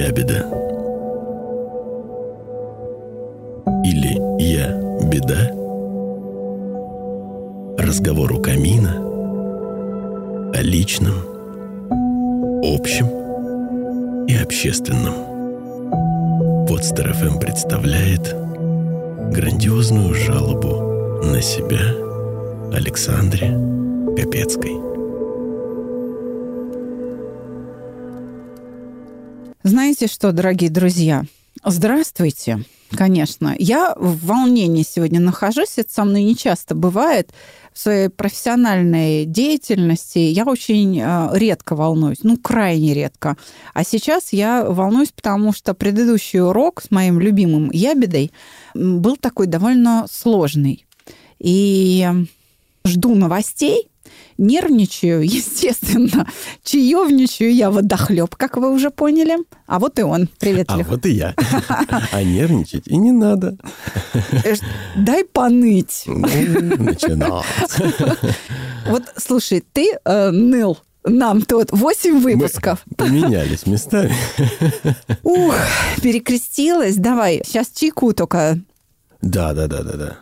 [0.00, 0.46] ябеда.
[3.84, 4.72] Или я
[5.10, 5.50] беда.
[7.78, 8.96] Разговор у камина
[10.54, 11.14] о личном,
[12.62, 13.08] общем
[14.26, 15.14] и общественном.
[16.66, 18.34] Подстер ФМ представляет
[19.32, 21.94] грандиозную жалобу на себя
[22.72, 23.48] Александре
[24.16, 24.89] Капецкой.
[29.70, 31.26] Знаете что, дорогие друзья?
[31.64, 32.64] Здравствуйте.
[32.90, 33.54] Конечно.
[33.56, 35.74] Я в волнении сегодня нахожусь.
[35.76, 37.30] Это со мной не часто бывает.
[37.72, 42.24] В своей профессиональной деятельности я очень э, редко волнуюсь.
[42.24, 43.36] Ну, крайне редко.
[43.72, 48.32] А сейчас я волнуюсь, потому что предыдущий урок с моим любимым ябедой
[48.74, 50.84] был такой довольно сложный.
[51.38, 52.08] И
[52.84, 53.88] жду новостей,
[54.38, 56.26] Нервничаю, естественно.
[56.64, 59.36] Чаевничаю я водохлеб, как вы уже поняли.
[59.66, 60.28] А вот и он.
[60.38, 61.34] Привет, А вот и я.
[62.12, 63.56] А нервничать и не надо.
[64.44, 64.54] Э,
[64.96, 66.04] дай поныть.
[66.06, 67.44] Ну, начинать.
[68.86, 72.80] Вот, слушай, ты э, ныл нам тут 8 выпусков.
[72.86, 74.14] Мы поменялись местами.
[75.22, 75.54] Ух,
[76.02, 76.96] перекрестилась.
[76.96, 78.58] Давай, сейчас чайку только.
[79.22, 80.18] Да, да, да, да, да.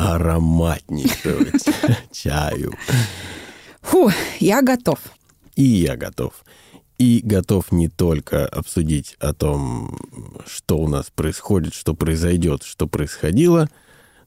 [0.00, 1.44] Ароматнейшего
[2.12, 2.72] чаю.
[3.82, 4.98] Фу, я готов.
[5.56, 6.32] И я готов.
[6.96, 9.98] И готов не только обсудить о том,
[10.46, 13.68] что у нас происходит, что произойдет, что происходило,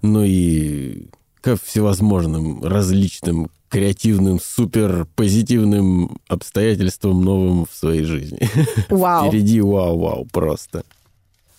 [0.04, 1.08] но и
[1.42, 8.48] ко всевозможным различным креативным, супер позитивным обстоятельствам новым в своей жизни.
[8.90, 9.28] Вау.
[9.28, 10.84] Впереди вау-вау просто.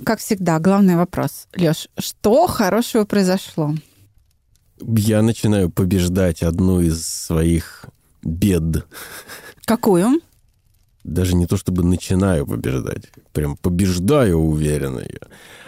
[0.04, 1.48] Как всегда, главный вопрос.
[1.56, 3.74] Леш, что хорошего произошло?
[4.86, 7.86] Я начинаю побеждать одну из своих
[8.22, 8.86] бед.
[9.64, 10.20] Какую?
[11.04, 15.20] Даже не то чтобы начинаю побеждать, прям побеждаю уверенно ее.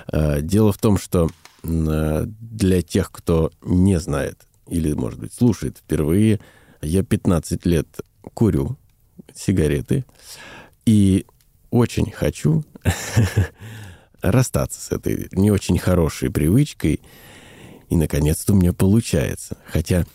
[0.08, 1.30] А, дело в том, что
[1.62, 6.41] а, для тех, кто не знает или, может быть, слушает впервые,
[6.82, 7.88] я 15 лет
[8.34, 8.76] курю
[9.34, 10.04] сигареты
[10.84, 11.26] и
[11.70, 12.64] очень хочу
[14.20, 17.00] расстаться с этой не очень хорошей привычкой.
[17.88, 19.56] И, наконец-то, у меня получается.
[19.66, 20.06] Хотя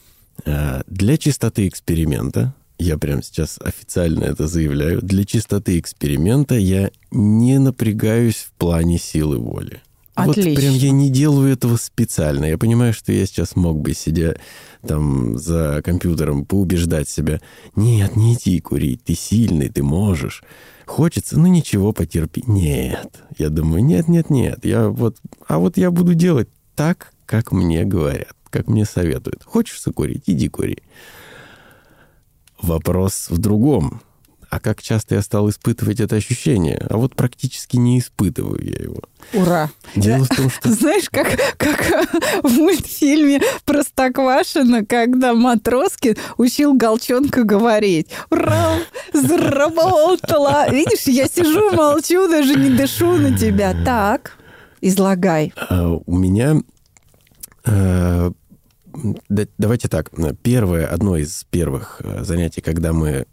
[0.45, 7.59] э, для чистоты эксперимента, я прямо сейчас официально это заявляю, для чистоты эксперимента я не
[7.59, 9.81] напрягаюсь в плане силы воли.
[10.13, 10.51] Отлично.
[10.51, 12.45] Вот прям я не делаю этого специально.
[12.45, 14.35] Я понимаю, что я сейчас мог бы, сидя
[14.85, 17.39] там за компьютером, поубеждать себя.
[17.75, 20.43] Нет, не иди курить, ты сильный, ты можешь.
[20.85, 22.43] Хочется, ну ничего, потерпи.
[22.45, 23.23] Нет.
[23.37, 24.65] Я думаю, нет, нет, нет.
[24.65, 25.17] Я вот,
[25.47, 29.41] а вот я буду делать так, как мне говорят, как мне советуют.
[29.45, 30.23] Хочешь закурить?
[30.27, 30.79] Иди кури.
[32.61, 34.01] Вопрос в другом.
[34.49, 36.85] А как часто я стал испытывать это ощущение?
[36.89, 38.99] А вот практически не испытываю я его.
[39.33, 39.69] Ура!
[39.95, 40.69] Дело в том, что...
[40.73, 41.79] Знаешь, как, как
[42.43, 48.09] в мультфильме Простоквашино, когда Матроскин учил Голчонка говорить.
[48.29, 48.79] Ура!
[49.13, 50.69] Заработала!
[50.69, 53.73] Видишь, я сижу, молчу, даже не дышу на тебя.
[53.85, 54.37] Так,
[54.81, 55.53] излагай.
[55.55, 56.80] А, у меня Э,
[59.57, 60.11] давайте так.
[60.41, 63.25] Первое, одно из первых э, занятий, когда мы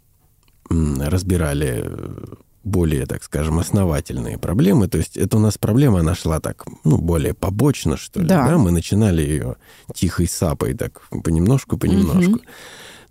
[0.69, 1.83] разбирали
[2.63, 4.87] более, так скажем, основательные проблемы.
[4.87, 8.27] То есть это у нас проблема, она шла так, ну, более побочно, что ли.
[8.27, 8.47] Да.
[8.47, 8.57] да?
[8.57, 9.55] Мы начинали ее
[9.93, 12.33] тихой сапой, так понемножку, понемножку.
[12.33, 12.41] Угу.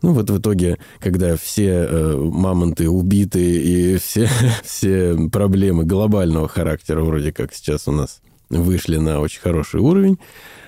[0.03, 4.28] Ну вот в итоге, когда все э, мамонты убиты и все,
[4.65, 8.21] все проблемы глобального характера вроде как сейчас у нас
[8.51, 10.19] вышли на очень хороший уровень,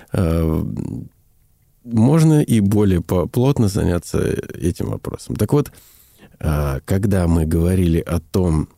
[1.83, 5.35] можно и более плотно заняться этим вопросом.
[5.35, 5.71] Так вот,
[6.39, 8.69] э, когда мы говорили о том,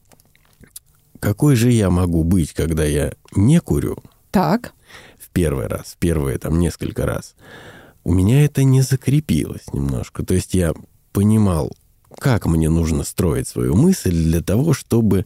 [1.20, 3.98] какой же я могу быть, когда я не курю,
[4.32, 4.74] так.
[5.20, 7.36] в первый раз, в первые там несколько раз,
[8.04, 10.26] у меня это не закрепилось немножко.
[10.26, 10.74] То есть я
[11.12, 11.72] понимал,
[12.20, 15.26] как мне нужно строить свою мысль для того, чтобы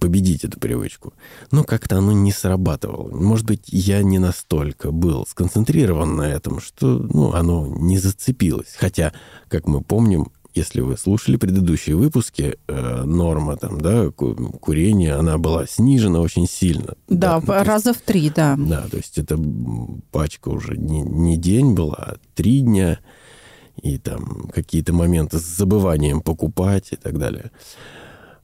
[0.00, 1.12] победить эту привычку.
[1.50, 3.14] Но как-то оно не срабатывало.
[3.14, 8.74] Может быть, я не настолько был сконцентрирован на этом, что ну, оно не зацепилось.
[8.78, 9.12] Хотя,
[9.48, 15.66] как мы помним, если вы слушали предыдущие выпуски, э, норма там, да, курения, она была
[15.66, 16.94] снижена очень сильно.
[17.08, 18.54] Да, да раза есть, в три, да.
[18.56, 19.38] Да, то есть это
[20.12, 23.00] пачка уже не, не день была, а три дня,
[23.82, 27.50] и там какие-то моменты с забыванием покупать и так далее.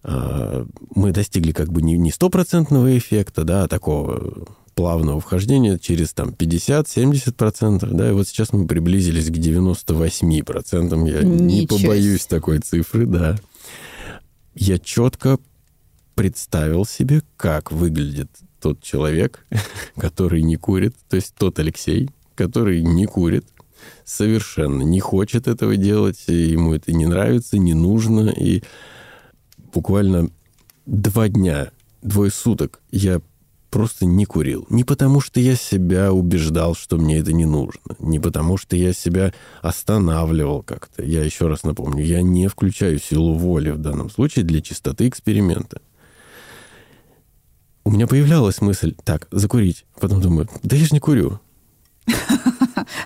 [0.02, 7.86] Мы достигли как бы не стопроцентного эффекта, да, а такого плавного вхождения через там 50-70%,
[7.86, 11.24] да, и вот сейчас мы приблизились к 98%, я Ничего.
[11.24, 13.36] не побоюсь такой цифры, да.
[14.54, 15.38] Я четко
[16.14, 18.30] представил себе, как выглядит
[18.60, 19.46] тот человек,
[19.96, 23.44] который не курит, то есть тот Алексей, который не курит,
[24.04, 28.62] совершенно не хочет этого делать, ему это не нравится, не нужно, и
[29.72, 30.30] буквально
[30.86, 31.70] два дня,
[32.02, 33.20] двое суток я
[33.70, 34.66] просто не курил.
[34.68, 37.96] Не потому, что я себя убеждал, что мне это не нужно.
[38.00, 39.32] Не потому, что я себя
[39.62, 41.04] останавливал как-то.
[41.04, 45.80] Я еще раз напомню, я не включаю силу воли в данном случае для чистоты эксперимента.
[47.84, 49.86] У меня появлялась мысль, так, закурить.
[50.00, 51.40] Потом думаю, да я же не курю.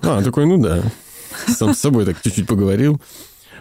[0.02, 0.82] А, такой, ну да.
[1.48, 3.00] Сам с собой так чуть-чуть поговорил.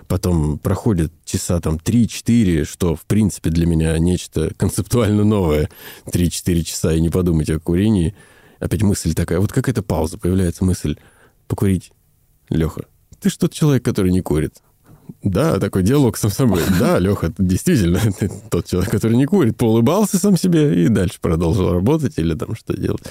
[0.08, 5.70] Потом проходит часа там 3-4, что, в принципе, для меня нечто концептуально новое.
[6.06, 8.16] 3-4 часа и не подумать о курении.
[8.60, 10.98] Опять мысль такая, вот какая-то пауза, появляется мысль
[11.48, 11.92] покурить.
[12.50, 12.86] Леха,
[13.20, 14.56] ты что тот человек, который не курит.
[15.22, 16.62] Да, такой диалог сам собой.
[16.80, 19.58] Да, Леха, действительно, ты тот человек, который не курит.
[19.58, 23.04] Поулыбался сам себе и дальше продолжил работать или там что делать.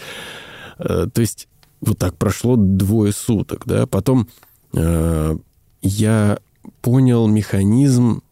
[0.79, 1.49] Э, то есть
[1.81, 3.87] вот так прошло двое суток, да.
[3.87, 4.29] Потом
[4.75, 5.37] э,
[5.83, 6.39] я
[6.81, 8.23] понял механизм,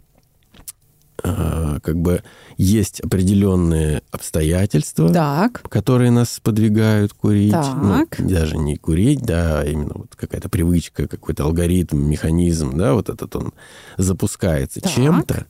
[1.22, 2.22] э, как бы
[2.56, 5.62] есть определенные обстоятельства, так.
[5.68, 7.52] которые нас подвигают курить.
[7.52, 8.18] Так.
[8.18, 13.08] Ну, даже не курить, да, а именно вот какая-то привычка, какой-то алгоритм, механизм, да, вот
[13.08, 13.52] этот он
[13.96, 15.46] запускается чем-то.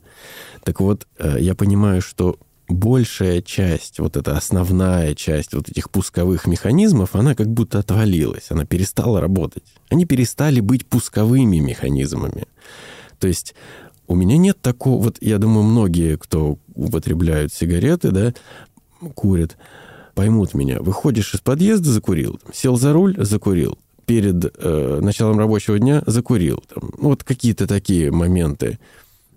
[0.63, 2.37] Так вот, э, я понимаю, что
[2.73, 8.65] большая часть, вот эта основная часть вот этих пусковых механизмов, она как будто отвалилась, она
[8.65, 9.63] перестала работать.
[9.89, 12.45] Они перестали быть пусковыми механизмами.
[13.19, 13.55] То есть
[14.07, 15.03] у меня нет такого...
[15.03, 18.33] Вот я думаю, многие, кто употребляют сигареты, да,
[19.15, 19.57] курят,
[20.15, 20.81] поймут меня.
[20.81, 22.39] Выходишь из подъезда, закурил.
[22.53, 23.77] Сел за руль, закурил.
[24.05, 26.63] Перед э, началом рабочего дня закурил.
[26.73, 28.79] Там, ну, вот какие-то такие моменты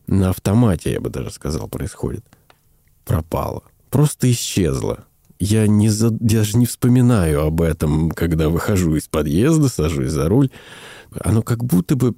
[0.06, 2.24] на автомате, я бы даже сказал, происходят.
[3.04, 3.62] Пропало.
[3.90, 5.04] Просто исчезло.
[5.38, 10.50] Я не за- даже не вспоминаю об этом, когда выхожу из подъезда, сажусь за руль.
[11.20, 12.14] Оно как будто бы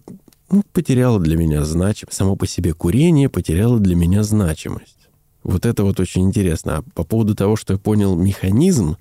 [0.51, 2.17] ну, потеряло для меня значимость.
[2.17, 5.09] Само по себе курение потеряло для меня значимость.
[5.43, 6.79] Вот это вот очень интересно.
[6.79, 8.97] А по поводу того, что я понял механизм,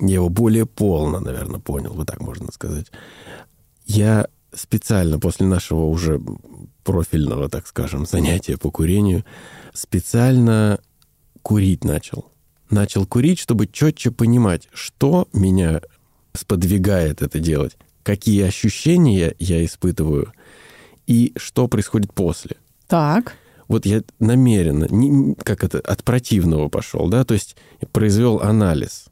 [0.00, 2.86] я его более полно, наверное, понял, вот так можно сказать.
[3.86, 6.20] Я специально после нашего уже
[6.84, 9.24] профильного, так скажем, занятия по курению,
[9.72, 10.80] специально
[11.48, 12.26] курить начал.
[12.68, 15.80] Начал курить, чтобы четче понимать, что меня
[16.34, 20.34] сподвигает это делать, какие ощущения я испытываю
[21.06, 22.56] и что происходит после.
[22.86, 23.32] Так.
[23.66, 27.56] Вот я намеренно, не- как это, от противного пошел, да, то есть
[27.92, 29.06] произвел анализ.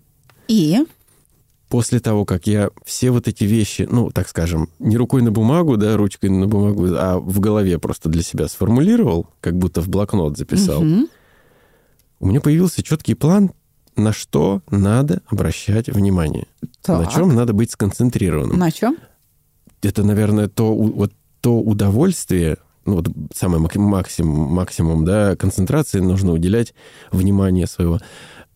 [0.47, 0.85] И?
[1.71, 5.79] После того, как я все вот эти вещи, ну, так скажем, не рукой на бумагу,
[5.79, 10.37] да, ручкой на бумагу, а в голове просто для себя сформулировал, как будто в блокнот
[10.37, 11.09] записал, Мгм.
[12.21, 13.51] У меня появился четкий план,
[13.97, 16.47] на что надо обращать внимание,
[16.87, 17.13] на Так.
[17.13, 18.59] чем надо быть сконцентрированным.
[18.59, 18.97] На чем?
[19.83, 26.33] это, наверное, то, вот, то удовольствие, ну, вот самый мак- максимум, максимум да, концентрации нужно
[26.33, 26.75] уделять
[27.13, 28.01] внимание своего.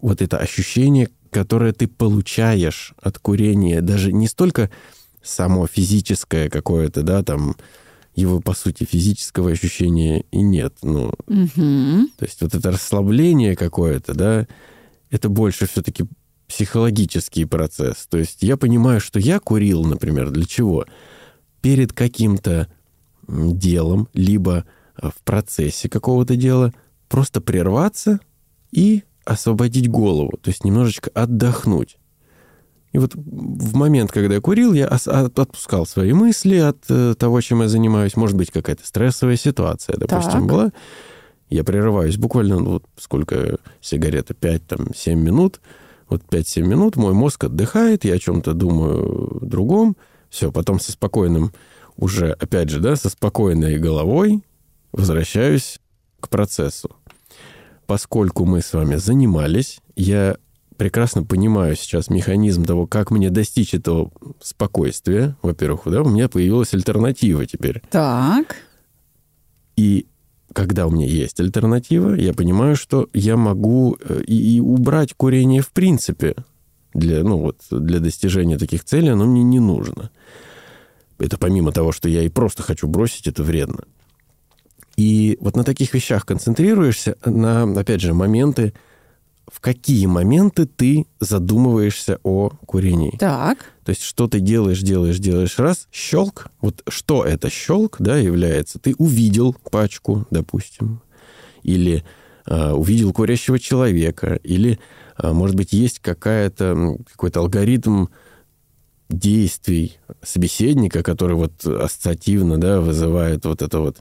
[0.00, 4.70] Вот это ощущение, которое ты получаешь от курения, даже не столько
[5.22, 7.54] само физическое какое-то, да, там,
[8.20, 10.74] его, по сути, физического ощущения и нет.
[10.82, 12.08] Ну, Мгм.
[12.16, 14.46] то есть вот это расслабление какое-то, да,
[15.10, 16.04] это больше все-таки
[16.46, 18.06] психологический процесс.
[18.08, 20.84] То есть я понимаю, что я курил, например, для чего?
[21.62, 22.68] Перед каким-то
[23.28, 24.64] делом, либо
[24.96, 26.72] а, в процессе какого-то дела,
[27.08, 28.20] просто прерваться
[28.72, 31.98] и освободить голову, то есть немножечко отдохнуть.
[32.92, 37.62] И вот в момент, когда я курил, я отпускал свои мысли от э, того, чем
[37.62, 38.16] я занимаюсь.
[38.16, 40.46] Может быть, какая-то стрессовая ситуация, допустим, Так.
[40.46, 40.72] была.
[41.50, 45.60] Я прерываюсь буквально, ну, вот сколько сигарета, 5-7 минут.
[46.08, 49.96] Вот 5-7 минут мой мозг отдыхает, я о чем-то думаю другом.
[50.28, 51.52] Все, потом со спокойным,
[51.96, 54.42] уже, опять же, да, со спокойной головой
[54.92, 55.80] возвращаюсь
[56.20, 56.90] к процессу.
[57.86, 60.36] Поскольку мы с вами занимались, я
[60.80, 64.10] прекрасно понимаю сейчас механизм того, как мне достичь этого
[64.40, 65.36] спокойствия.
[65.42, 67.82] Во-первых, да, у меня появилась альтернатива теперь.
[67.90, 68.56] Так.
[69.76, 70.06] И
[70.54, 75.60] когда у меня есть альтернатива, я понимаю, что я могу э, и, и убрать курение
[75.60, 76.34] в принципе.
[76.94, 80.10] Для, ну, вот, для достижения таких целей оно мне не нужно.
[81.18, 83.84] Это помимо того, что я и просто хочу бросить, это вредно.
[84.96, 88.72] И вот на таких вещах концентрируешься, на, опять же, моменты,
[89.50, 93.16] в какие моменты ты задумываешься о курении.
[93.18, 93.58] Так.
[93.84, 96.46] То есть, что ты делаешь, делаешь, делаешь, раз, щелк.
[96.60, 98.78] Вот что это щелк, да, является?
[98.78, 101.02] Ты увидел пачку, допустим,
[101.62, 102.04] или
[102.46, 104.78] а, увидел курящего человека, или,
[105.16, 108.06] а, может быть, есть какая-то, какой-то алгоритм
[109.08, 113.98] действий собеседника, который вот ассоциативно да, вызывает вот это вот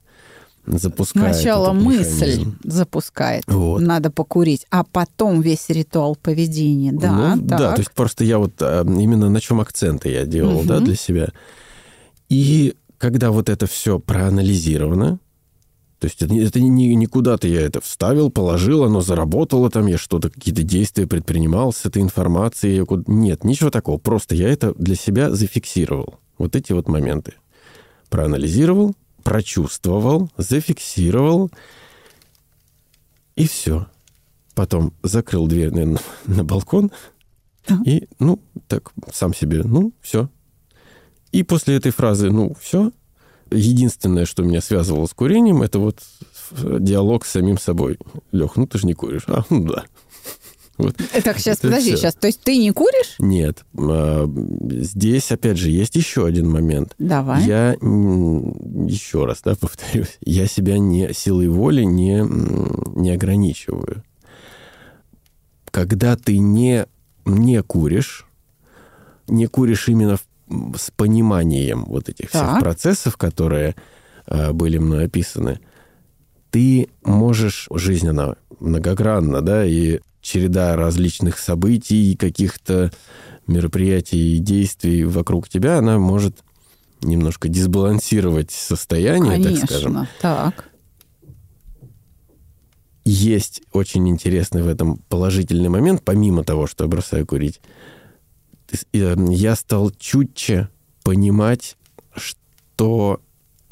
[0.65, 1.35] запускает.
[1.35, 2.59] Сначала мысль механизм.
[2.63, 3.81] запускает, вот.
[3.81, 6.91] надо покурить, а потом весь ритуал поведения.
[6.91, 10.59] Да, ну, да, то есть просто я вот а, именно на чем акценты я делал,
[10.59, 10.67] угу.
[10.67, 11.29] да, для себя.
[12.29, 15.19] И когда вот это все проанализировано,
[15.99, 19.97] то есть это, это не, не куда-то я это вставил, положил, оно заработало там, я
[19.97, 22.85] что-то, какие-то действия предпринимал с этой информацией.
[23.07, 23.97] Нет, ничего такого.
[23.97, 26.19] Просто я это для себя зафиксировал.
[26.37, 27.33] Вот эти вот моменты.
[28.09, 28.95] Проанализировал,
[29.29, 31.51] прочувствовал, зафиксировал,
[33.35, 33.85] и все.
[34.55, 36.91] Потом закрыл дверь наверное, на балкон,
[37.67, 37.79] да.
[37.85, 40.29] и, ну, так, сам себе, ну, все.
[41.31, 42.91] И после этой фразы, ну, все,
[43.51, 45.99] единственное, что меня связывало с курением, это вот
[46.51, 47.99] диалог с самим собой.
[48.31, 49.25] Лех, ну ты же не куришь.
[49.27, 49.85] А, ну да.
[50.79, 50.95] Вот.
[50.95, 51.97] Так, сейчас, это подожди, все.
[51.97, 52.15] сейчас.
[52.15, 53.15] То есть ты не куришь?
[53.19, 53.65] Нет.
[53.77, 54.27] А,
[54.69, 56.95] здесь, опять же, есть еще один момент.
[56.97, 57.43] Давай.
[57.43, 62.23] Я, еще раз, да, повторюсь, я себя не силой воли не,
[62.97, 64.03] не ограничиваю.
[65.69, 66.85] Когда ты не,
[67.25, 68.25] не куришь,
[69.27, 70.23] не куришь именно в
[70.75, 72.49] с пониманием вот этих так.
[72.49, 73.75] всех процессов, которые
[74.25, 75.59] э, были мной описаны,
[76.49, 77.67] ты можешь...
[77.71, 82.91] Жизнь, она многогранна, да, и череда различных событий, каких-то
[83.47, 86.37] мероприятий и действий вокруг тебя, она может
[87.01, 90.07] немножко дисбалансировать состояние, Конечно, так скажем.
[90.21, 90.69] так.
[93.05, 97.61] Есть очень интересный в этом положительный момент, помимо того, что я бросаю курить–
[98.93, 100.69] Эм, я стал чутче
[101.03, 101.77] понимать,
[102.15, 103.19] что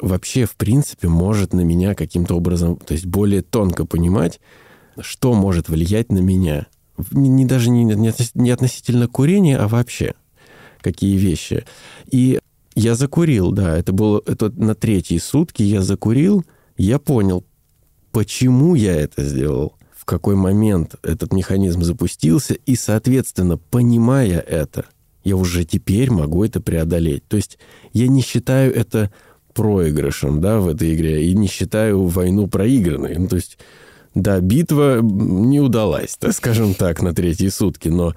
[0.00, 4.40] вообще, в принципе, может на меня каким-то образом, то есть более тонко понимать,
[5.00, 6.66] что может влиять на меня.
[7.10, 10.14] Не, не даже не, не относительно курения, а вообще
[10.80, 11.64] какие вещи.
[12.10, 12.38] И
[12.74, 16.44] я закурил, да, это было это на третьи сутки я закурил,
[16.76, 17.44] я понял,
[18.12, 19.74] почему я это сделал
[20.08, 24.86] какой момент этот механизм запустился, и, соответственно, понимая это,
[25.22, 27.28] я уже теперь могу это преодолеть.
[27.28, 27.58] То есть
[27.92, 29.12] я не считаю это
[29.52, 33.16] проигрышем да, в этой игре, и не считаю войну проигранной.
[33.18, 33.58] Ну, то есть,
[34.22, 38.14] да, битва не удалась, так скажем так, на третьи сутки, но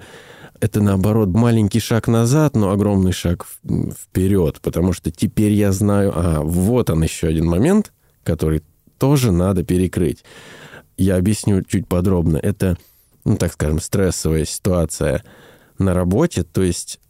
[0.60, 6.40] это, наоборот, маленький шаг назад, но огромный шаг вперед, потому что теперь я знаю, а,
[6.42, 7.92] вот он еще один момент,
[8.22, 8.62] который
[8.98, 10.24] тоже надо перекрыть
[10.96, 12.38] я объясню чуть подробно.
[12.38, 12.76] Это,
[13.24, 15.22] ну, так скажем, стрессовая ситуация
[15.78, 17.00] на работе, то есть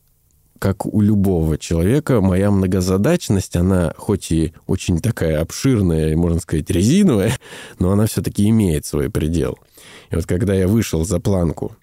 [0.63, 7.37] как у любого человека, моя многозадачность, она хоть и очень такая обширная можно сказать, резиновая,
[7.81, 9.59] но она все-таки имеет свой предел.
[10.13, 11.75] И вот когда я вышел за планку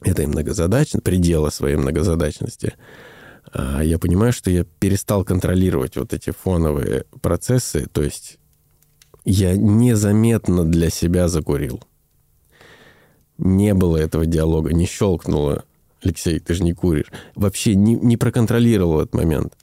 [0.00, 2.74] этой многозадачности, предела своей многозадачности,
[3.52, 8.38] а, я понимаю, что я перестал контролировать вот эти фоновые процессы, то есть
[9.24, 11.82] я незаметно для себя закурил.
[13.38, 15.64] Не было этого диалога, не щелкнуло.
[16.04, 17.12] Алексей, ты же не куришь.
[17.34, 19.54] Вообще не, не проконтролировал этот момент.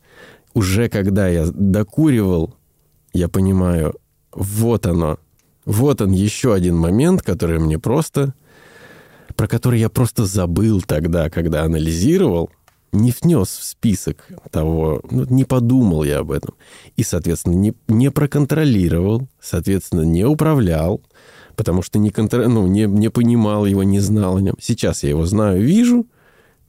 [0.54, 2.56] Уже когда я докуривал,
[3.14, 3.96] я понимаю,
[4.32, 5.20] вот оно.
[5.66, 8.34] Вот он еще один момент, который мне просто...
[9.36, 12.50] Про который я просто забыл тогда, когда анализировал–
[12.92, 16.56] не внес в список того, ну, не подумал я об этом.
[16.98, 21.02] И, соответственно, не, не проконтролировал, соответственно, не управлял,
[21.56, 22.48] потому что не, контр...
[22.48, 24.56] ну, не, не понимал его, не знал о нем.
[24.60, 26.06] Сейчас я его знаю, вижу,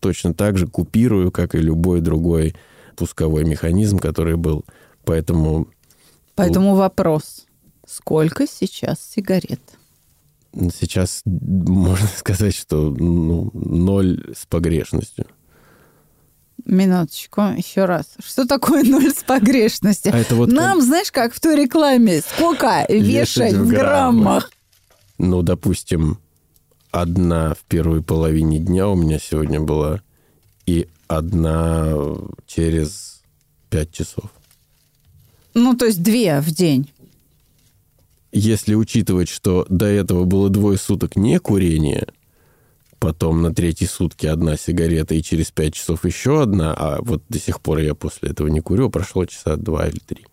[0.02, 2.54] точно так же купирую, как и любой другой
[2.97, 4.64] пусковой механизм, который был.
[5.04, 5.68] Поэтому...
[6.35, 7.47] Поэтому вопрос.
[7.87, 9.61] Сколько сейчас сигарет?
[10.52, 15.26] Сейчас можно сказать, что ну, ноль с погрешностью.
[16.64, 18.06] Минуточку, еще раз.
[18.18, 20.12] Что такое ноль с погрешностью?
[20.12, 20.87] А это вот Нам, как...
[20.87, 24.50] знаешь, как в той рекламе, сколько вешать в граммах?
[25.18, 26.18] Ну, допустим,
[26.92, 30.00] одна в первой половине дня у меня сегодня была,
[30.66, 31.94] и одна
[32.46, 33.22] через
[33.68, 34.30] пять часов.
[35.54, 36.90] Ну, то есть две в день.
[38.30, 42.06] Если учитывать, что до этого было двое суток не курения,
[42.99, 47.38] потом на третьи сутки одна сигарета и через пять часов еще одна, а вот до
[47.38, 50.25] сих пор я после этого не курю, прошло часа два или три.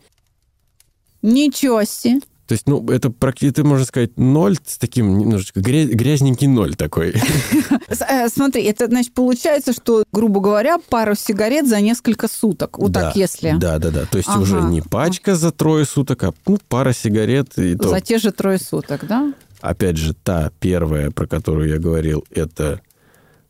[1.22, 2.22] Ничего себе.
[2.50, 7.14] То есть, ну, это практически, можно сказать, ноль с таким немножечко грязненький ноль такой.
[8.12, 12.78] Э, смотри, это, значит, получается, что, грубо говоря, пару сигарет за несколько суток.
[12.78, 13.56] Вот так, если.
[13.58, 14.06] Да, да, да.
[14.06, 17.58] То есть уже не пачка за трое суток, а ну, пара сигарет.
[17.58, 19.34] И за те же трое суток, да?
[19.62, 22.82] опять же, та первая, про которую я говорил, это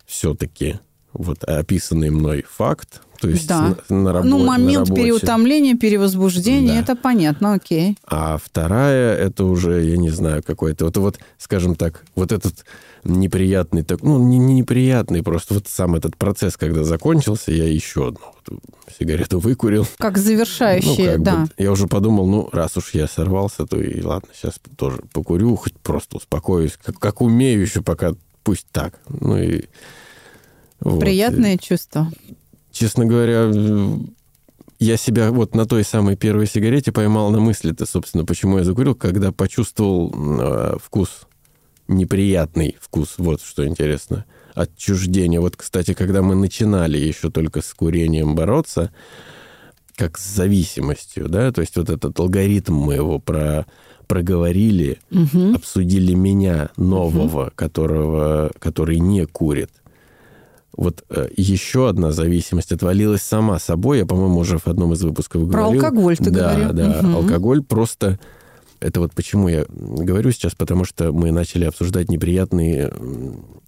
[0.05, 0.79] все-таки
[1.13, 3.75] вот описанный мной факт, то есть Да.
[3.89, 5.01] на, на ну, на момент работе.
[5.01, 6.79] переутомления, перевозбуждения, Да.
[6.79, 7.97] это понятно, окей.
[8.05, 10.85] А вторая, это уже, я не знаю, какой-то...
[10.85, 12.65] Вот, вот, скажем так, вот этот
[13.03, 13.83] неприятный...
[13.83, 18.21] Так, ну, не, не неприятный, просто вот сам этот процесс, когда закончился, я еще одну
[18.47, 18.59] вот
[18.97, 19.85] сигарету выкурил.
[19.97, 21.35] Как Ну, завершающее, как да.
[21.37, 25.55] бы, я уже подумал, ну, раз уж я сорвался, то и ладно, сейчас тоже покурю,
[25.57, 28.13] хоть просто успокоюсь, как, как умею еще пока,
[28.43, 28.99] пусть так.
[29.09, 29.65] Ну и...
[30.81, 30.99] вот.
[30.99, 32.11] Приятное чувство.
[32.71, 33.51] Честно говоря,
[34.79, 38.95] я себя вот на той самой первой сигарете поймал на мысли-то, собственно, почему я закурил,
[38.95, 41.21] когда почувствовал э, вкус,
[41.87, 45.39] неприятный вкус, вот что интересно, отчуждение.
[45.39, 48.91] Вот, кстати, когда мы начинали еще только с курением бороться,
[49.95, 53.65] как с зависимостью, да, то есть вот этот алгоритм мы его про,
[54.07, 55.55] проговорили, Мгм.
[55.55, 59.71] обсудили меня нового, которого, который не курит.
[60.75, 63.99] Вот э, еще одна зависимость отвалилась сама собой.
[63.99, 65.83] Я, по-моему, уже в одном из выпусков Про говорил.
[65.83, 66.73] алкоголь ты да, говорил.
[66.73, 67.15] Да, Мгм.
[67.15, 68.19] алкоголь просто...
[68.79, 72.89] Это вот почему я говорю сейчас, потому что мы начали обсуждать неприятный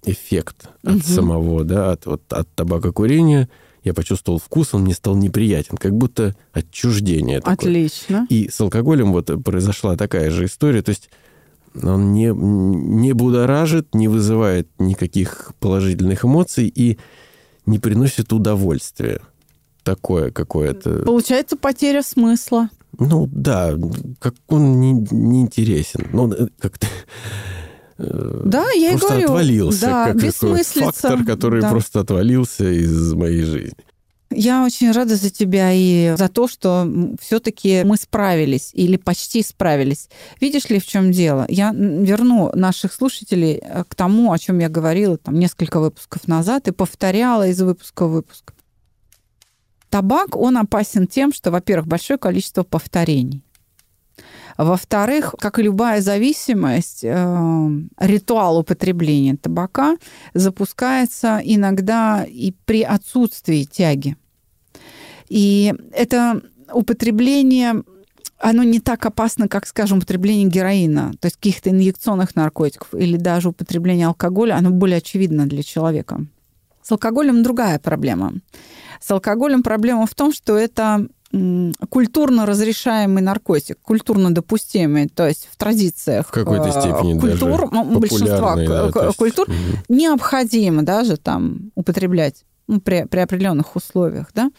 [0.04, 1.02] эффект от Мгм.
[1.02, 3.48] самого, да, от, вот, от табакокурения.
[3.84, 7.54] Я почувствовал вкус, он мне стал неприятен, как будто отчуждение такое.
[7.54, 8.26] Отлично.
[8.30, 10.82] И с алкоголем вот произошла такая же история.
[10.82, 11.10] То есть
[11.80, 16.98] он не, не будоражит, не вызывает никаких положительных эмоций и
[17.66, 19.20] не приносит удовольствия.
[19.82, 21.02] Такое какое-то...
[21.04, 22.68] Получается потеря смысла.
[22.98, 23.74] Ну да,
[24.20, 26.06] как он не, не интересен.
[26.12, 26.86] Ну, э, как-то...
[27.98, 29.24] э, Да, я и просто говорю.
[29.24, 29.80] отвалился.
[29.86, 30.92] Да, как бессмыслица.
[30.92, 31.70] фактор, который Да.
[31.70, 33.76] просто отвалился из моей жизни.
[34.34, 36.88] Я очень рада за тебя и за то, что
[37.20, 40.08] все-таки мы справились или почти справились.
[40.40, 41.46] Видишь ли, в чем дело?
[41.48, 46.68] Я верну наших слушателей э, к тому, о чем я говорила там несколько выпусков назад
[46.68, 48.52] и повторяла из выпуска в выпуск.
[49.90, 53.44] Табак, он опасен тем, что, во-первых, большое количество повторений.
[54.56, 59.96] Во-вторых, как и любая зависимость, э, ритуал употребления табака
[60.34, 64.16] запускается иногда и при отсутствии тяги.
[65.32, 66.42] И это
[66.74, 67.84] употребление,
[68.38, 73.48] оно не так опасно, как, скажем, употребление героина, то есть каких-то инъекционных наркотиков или даже
[73.48, 76.26] употребление алкоголя, оно более очевидно для человека.
[76.82, 78.34] С алкоголем другая проблема.
[79.00, 81.06] С алкоголем проблема в том, что это
[81.88, 87.98] культурно разрешаемый наркотик, культурно допустимый, то есть в традициях В какой-то э, степени культур, даже
[87.98, 89.78] большинства да, есть, культур мгм.
[89.88, 94.50] необходимо даже там употреблять ну, при, при определенных условиях, да.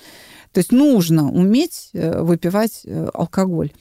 [0.53, 3.71] То есть нужно уметь э, выпивать э, алкоголь.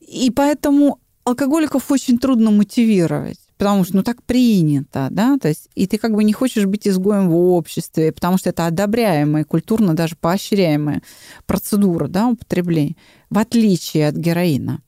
[0.00, 5.86] И поэтому алкоголиков очень трудно мотивировать, потому что ну так принято, да, то есть и
[5.86, 10.16] ты как бы не хочешь быть изгоем в обществе, потому что это одобряемая, культурно даже
[10.16, 11.02] поощряемая
[11.46, 12.96] процедура, да, употребления,
[13.30, 14.80] в отличие от героина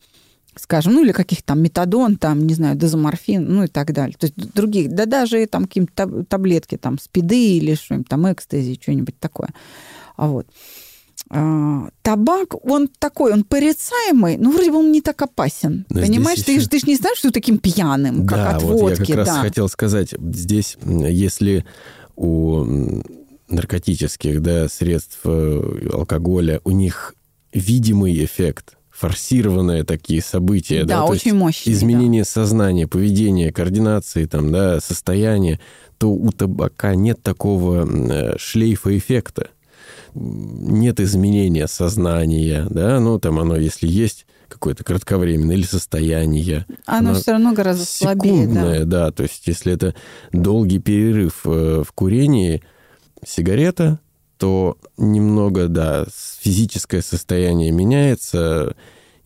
[0.58, 4.16] скажем, ну или каких-то там метадон, там, не знаю, дезоморфин, ну и так далее.
[4.18, 8.78] То есть других, да даже там какие-то таб- таблетки, там, спиды или что-нибудь, там, экстази,
[8.80, 9.50] что-нибудь такое.
[10.16, 10.46] А вот.
[11.28, 15.84] А, табак, он такой, он порицаемый, но вроде бы он не так опасен.
[15.90, 18.62] Но Понимаешь, ты, еще- ж- ты же не знаешь, что таким пьяным, как да, от
[18.62, 19.00] вот водки.
[19.00, 19.40] я как раз да.
[19.40, 21.64] хотел сказать, здесь, если
[22.14, 22.64] у
[23.48, 27.14] наркотических да, средств э, алкоголя, у них
[27.52, 31.72] видимый эффект, форсированные такие события, Да, то очень есть мощный.
[31.72, 31.78] да.
[31.78, 35.60] изменение сознания, поведения, координации, там, да, состояния,
[35.98, 39.50] то у табака нет такого э, шлейфа эффекта.
[40.18, 47.18] Нет изменения сознания, да, ну, там оно, если есть какое-то кратковременное или состояние, Оно оно
[47.18, 48.46] все равно гораздо слабее.
[48.46, 48.52] Да.
[48.52, 49.10] секундное, да.
[49.10, 49.94] То есть, если это
[50.32, 52.62] долгий перерыв э, в курении,
[53.26, 53.98] сигарета,
[54.38, 56.06] то немного, да,
[56.40, 58.76] физическое состояние меняется.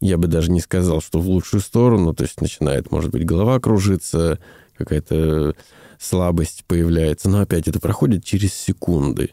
[0.01, 2.15] Я бы даже не сказал, что в лучшую сторону.
[2.15, 4.39] То есть начинает, может быть, голова кружиться,
[4.77, 5.55] какая-то
[5.99, 7.29] слабость появляется.
[7.29, 9.31] Но опять это проходит через секунды.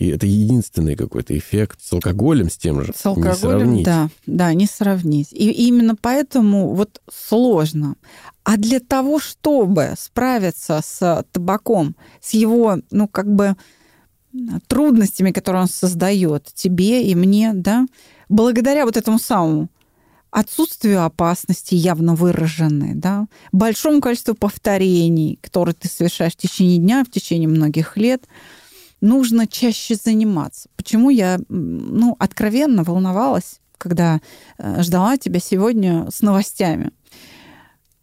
[0.00, 1.78] И это единственный какой-то эффект.
[1.82, 3.84] С алкоголем, с тем же, С не алкоголем, сравнить.
[3.84, 5.30] да, да, не сравнить.
[5.30, 7.96] И именно поэтому вот сложно.
[8.42, 13.56] А для того, чтобы справиться с табаком, с его, ну, как бы
[14.68, 17.86] трудностями, которые он создает тебе и мне, да,
[18.30, 19.68] благодаря вот этому самому
[20.30, 27.10] отсутствию опасности явно выраженной, да, большому количеству повторений, которые ты совершаешь в течение дня, в
[27.10, 28.24] течение многих лет,
[29.00, 30.68] нужно чаще заниматься.
[30.76, 34.20] Почему я, ну, откровенно волновалась, когда
[34.58, 36.90] э, ждала тебя сегодня с новостями.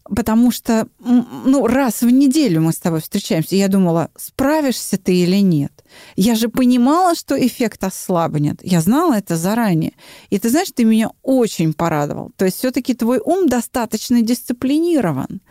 [0.09, 5.41] потому что ну, раз в неделю мы с тобой встречаемся, я думала, справишься ты или
[5.41, 5.83] нет.
[6.15, 8.59] Я же понимала, что эффект ослабнет.
[8.63, 9.93] Я знала это заранее.
[10.29, 12.31] И ты знаешь, ты меня очень порадовал.
[12.37, 15.41] То есть все-таки твой ум достаточно дисциплинирован.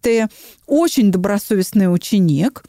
[0.00, 0.28] Ты
[0.66, 2.64] очень добросовестный ученик.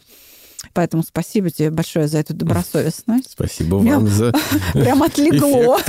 [0.73, 3.31] Поэтому спасибо тебе большое за эту добросовестность.
[3.31, 4.33] Спасибо вам за
[4.73, 5.79] Прям отлегло.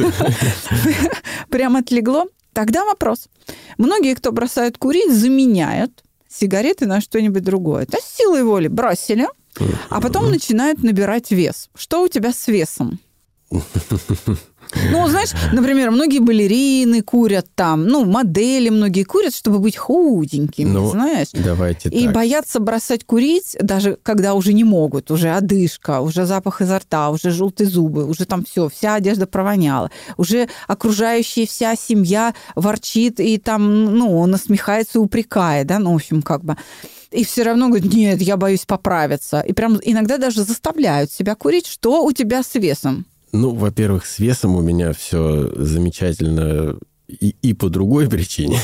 [1.50, 2.26] Прям отлегло.
[2.52, 3.28] Тогда вопрос.
[3.76, 7.84] Многие, кто бросают курить, заменяют сигареты на что-нибудь другое.
[7.84, 9.28] Это силой воли бросили,
[9.88, 11.68] а потом начинают набирать вес.
[11.74, 12.98] Что у тебя с весом?
[14.90, 20.88] Ну, знаешь, например, многие балерины курят там, ну, модели многие курят, чтобы быть худенькими, ну,
[20.90, 21.28] знаешь.
[21.32, 22.14] Давайте И так.
[22.14, 27.30] боятся бросать курить, даже когда уже не могут, уже одышка, уже запах изо рта, уже
[27.30, 33.96] желтые зубы, уже там все, вся одежда провоняла, уже окружающая вся семья ворчит и там,
[33.96, 36.56] ну, насмехается и упрекает, да, ну, в общем, как бы
[37.10, 39.40] и все равно говорят, нет, я боюсь поправиться.
[39.40, 41.66] И прям иногда даже заставляют себя курить.
[41.66, 43.06] Что у тебя с весом?
[43.32, 46.76] Ну, во-первых, с весом у меня все замечательно
[47.08, 48.58] и, и по другой причине.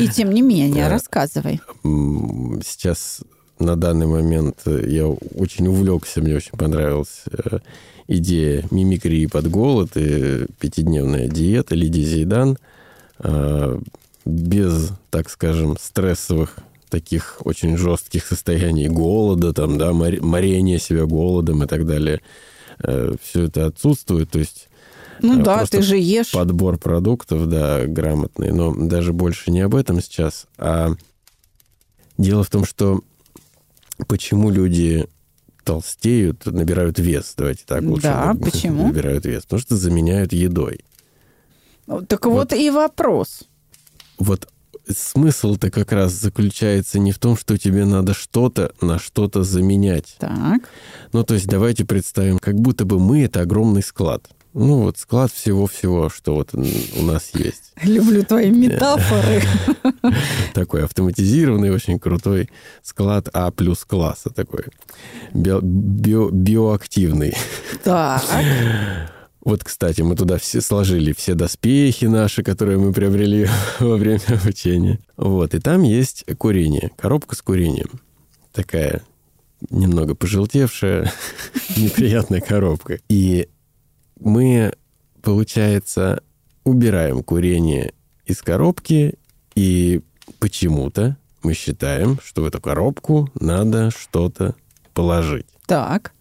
[0.00, 1.60] И тем не менее, рассказывай.
[1.82, 3.20] Сейчас
[3.58, 7.58] на данный момент я очень увлекся, мне очень понравилась э,
[8.06, 12.56] идея мимикрии под голод и пятидневная диета Лидии Зейдан
[13.18, 13.78] э,
[14.24, 16.56] без, так скажем, стрессовых
[16.88, 22.20] таких очень жестких состояний голода, там, да, морения себя голодом и так далее–
[22.82, 24.68] Э, все это отсутствует, то есть
[25.20, 26.32] ну э, да, ты же ешь.
[26.32, 28.52] Подбор продуктов, да, грамотный.
[28.52, 30.46] Но даже больше не об этом сейчас.
[30.58, 30.90] А
[32.16, 33.02] дело в том, что
[34.06, 35.08] почему люди
[35.64, 38.04] толстеют, набирают вес, давайте так лучше.
[38.04, 38.86] Да, почему?
[38.86, 39.42] Набирают вес.
[39.42, 40.80] Потому что заменяют едой.
[41.86, 43.44] Так вот, вот и вопрос.
[44.18, 44.48] Вот
[44.96, 50.16] смысл-то как раз заключается не в том, что тебе надо что-то на что-то заменять.
[50.18, 50.68] Так.
[51.12, 54.28] Ну, то есть давайте представим, как будто бы мы— это огромный склад.
[54.54, 57.72] Ну, вот склад всего-всего, что вот у нас есть.
[57.82, 59.42] Люблю твои метафоры.
[60.54, 62.48] Такой автоматизированный, очень крутой
[62.82, 64.64] склад А плюс класса такой.
[65.32, 67.34] Биоактивный.
[67.84, 68.22] Так.
[69.48, 73.48] Вот, кстати, мы туда все сложили все доспехи наши, которые мы приобрели
[73.80, 74.98] во время обучения.
[75.16, 77.88] Вот, и там есть курение, коробка с курением.
[78.52, 79.00] Такая
[79.70, 81.10] немного пожелтевшая,
[81.78, 82.98] неприятная коробка.
[83.08, 83.48] И
[84.20, 84.74] мы,
[85.22, 86.22] получается,
[86.64, 87.94] убираем курение
[88.26, 89.14] из коробки,
[89.54, 90.02] и
[90.40, 94.54] почему-то мы считаем, что в эту коробку надо что-то
[94.92, 95.46] положить.
[95.64, 96.12] Так.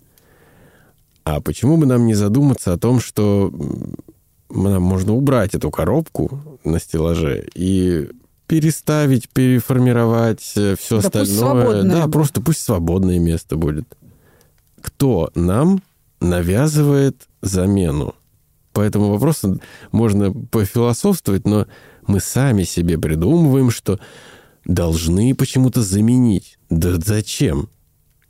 [1.29, 3.51] А почему бы нам не задуматься о том, что
[4.49, 8.07] нам можно убрать эту коробку на стеллаже и
[8.47, 11.83] переставить, переформировать э, все да остальное.
[11.83, 13.97] да, просто пусть свободное место будет.
[14.81, 15.83] Кто нам
[16.21, 18.15] навязывает замену?
[18.71, 19.59] По этому вопросу
[19.91, 21.67] можно пофилософствовать, но
[22.07, 23.99] мы сами себе придумываем, что
[24.63, 26.57] должны почему-то заменить.
[26.69, 27.67] Да зачем?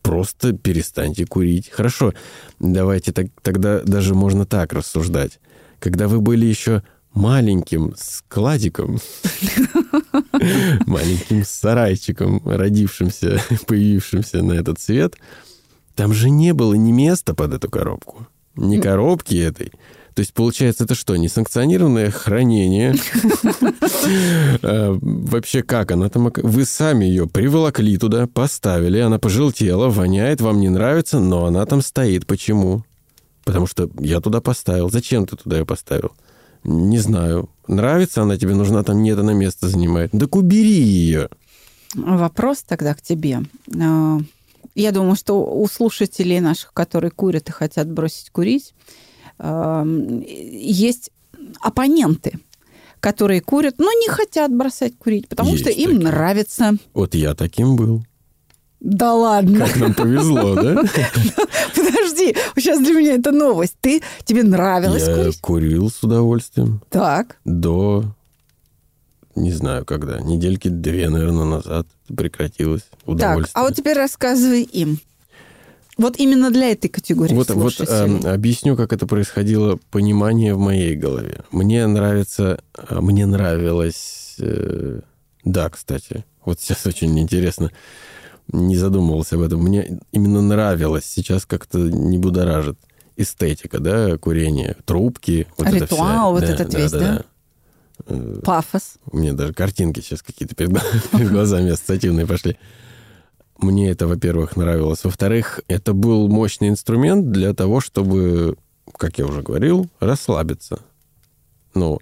[0.07, 1.69] Просто перестаньте курить.
[1.69, 2.13] Хорошо,
[2.59, 5.39] давайте так, тогда даже можно так рассуждать.
[5.79, 8.99] Когда вы были еще маленьким складиком,
[10.85, 15.15] маленьким сарайчиком, родившимся, появившимся на этот свет,
[15.95, 19.71] там же не было ни места под эту коробку, ни коробки этой.
[20.17, 22.95] То есть, получается, это что, несанкционированное хранение?
[24.63, 26.31] А, вообще как она там?
[26.35, 31.83] Вы сами ее приволокли туда, поставили, она пожелтела, воняет, вам не нравится, но она там
[31.83, 32.25] стоит.
[32.25, 32.83] Почему?
[33.45, 34.89] Потому что я туда поставил.
[34.89, 36.13] Зачем ты туда ее поставил?
[36.63, 37.51] Не знаю.
[37.67, 40.13] Нравится она тебе, нужна там, нет, она место занимает.
[40.13, 41.29] Так убери ее.
[41.93, 43.43] Вопрос тогда к тебе.
[43.79, 44.17] А,
[44.73, 48.73] я думаю, что у слушателей наших, которые курят и хотят бросить курить,
[49.39, 51.11] есть
[51.61, 52.39] оппоненты,
[52.99, 56.03] которые курят, но не хотят бросать курить, потому есть что им такие.
[56.07, 56.73] нравится.
[56.93, 58.03] Вот я таким был.
[58.79, 59.65] Да ладно.
[59.65, 60.83] Как нам повезло, да?
[61.75, 63.75] Подожди, сейчас для меня это новость.
[63.81, 65.41] Ты, тебе нравилось Я курить?
[65.41, 66.81] курил с удовольствием.
[66.89, 67.37] Так.
[67.43, 68.03] До,
[69.35, 73.53] не знаю когда, недельки две, наверное, назад прекратилось удовольствие.
[73.53, 74.99] Так, а вот теперь рассказывай им.
[75.97, 80.95] Вот именно для этой категории Вот, вот э, объясню, как это происходило, понимание в моей
[80.95, 81.43] голове.
[81.51, 84.35] Мне нравится, а, мне нравилось...
[84.39, 85.01] Э,
[85.43, 87.71] да, кстати, вот сейчас очень интересно,
[88.51, 89.61] не задумывался об этом.
[89.61, 92.77] Мне именно нравилось, сейчас как-то не будоражит
[93.15, 95.47] эстетика, да, курение, трубки.
[95.57, 96.99] Вот Ритуал это вот да, этот да, весь, да?
[96.99, 97.23] да?
[98.05, 98.95] Э, Пафос.
[99.11, 100.71] У меня даже картинки сейчас какие-то перед,
[101.11, 102.57] перед глазами ассоциативные пошли.
[103.59, 105.03] Мне это, во-первых, нравилось.
[105.03, 108.55] Во-вторых, это был мощный инструмент для того, чтобы,
[108.97, 110.81] как я уже говорил, расслабиться.
[111.73, 111.99] Ну,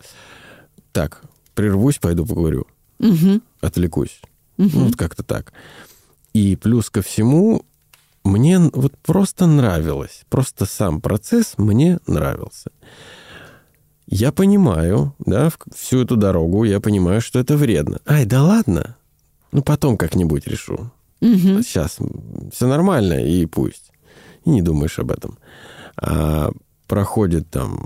[0.92, 1.22] так,
[1.54, 2.66] прервусь, пойду поговорю.
[3.00, 3.42] Угу.
[3.62, 4.22] Отвлекусь.
[4.58, 4.70] Угу.
[4.74, 5.54] Ну, вот как-то так.
[6.34, 7.66] И плюс ко всему,
[8.26, 10.24] мне вот просто нравилось.
[10.30, 12.72] Просто сам процесс мне нравился.
[14.08, 18.02] Я понимаю, да, всю эту дорогу я понимаю, что это вредно.
[18.06, 18.98] Ай, да ладно.
[19.52, 20.92] Ну, потом как-нибудь решу.
[21.22, 21.62] Угу.
[21.64, 21.98] Сейчас
[22.52, 23.92] все нормально, и пусть.
[24.44, 25.38] И не думаешь об этом.
[25.98, 26.52] А
[26.88, 27.84] проходит там,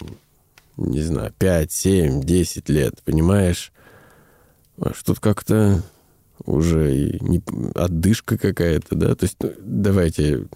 [0.77, 3.71] не знаю, 5, 7, 10 лет, понимаешь,
[4.93, 5.83] что то как-то
[6.45, 7.41] уже и не,
[7.75, 9.15] отдышка какая-то, да?
[9.15, 10.47] То есть, ну, давайте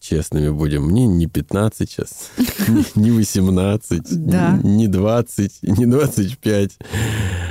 [0.00, 2.30] честными будем, мне не 15 сейчас,
[2.96, 6.78] не 18, не 20, не 25,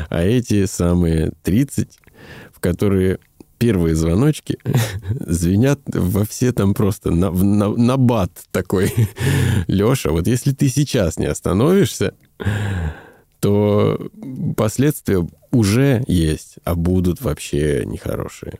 [0.09, 1.97] а эти самые 30,
[2.53, 3.19] в которые
[3.61, 4.57] первые звоночки
[5.09, 8.91] звенят во все там просто на, на, на бат такой.
[9.67, 12.15] Леша, вот если ты сейчас не остановишься,
[13.39, 14.09] то
[14.57, 18.59] последствия уже есть, а будут вообще нехорошие.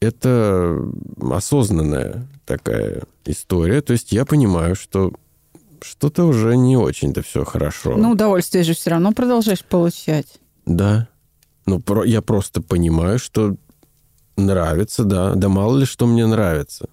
[0.00, 0.82] Это
[1.20, 3.82] осознанная такая история.
[3.82, 5.12] То есть я понимаю, что
[5.82, 7.94] что-то уже не очень-то все хорошо.
[7.98, 10.40] Ну, удовольствие же все равно продолжаешь получать.
[10.64, 11.08] Да.
[11.66, 13.56] Ну, про, я просто понимаю, что
[14.36, 15.34] нравится, да.
[15.34, 16.88] Да мало ли, что мне нравится.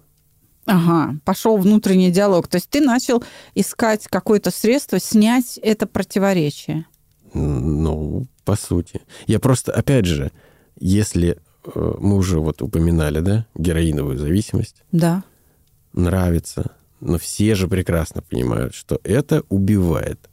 [0.64, 2.46] Ага, пошел внутренний диалог.
[2.48, 3.22] То есть ты начал
[3.54, 6.86] искать какое-то средство снять это противоречие.
[7.34, 9.00] Ну, по сути.
[9.26, 10.30] Я просто, опять же,
[10.78, 14.84] если э, мы уже вот упоминали, да, героиновую зависимость.
[14.92, 15.24] Да.
[15.92, 16.72] Нравится.
[17.00, 20.30] Но все же прекрасно понимают, что это убивает.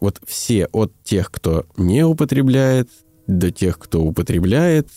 [0.00, 2.88] Вот все, от тех, кто не употребляет,
[3.28, 4.88] до тех, кто употребляет,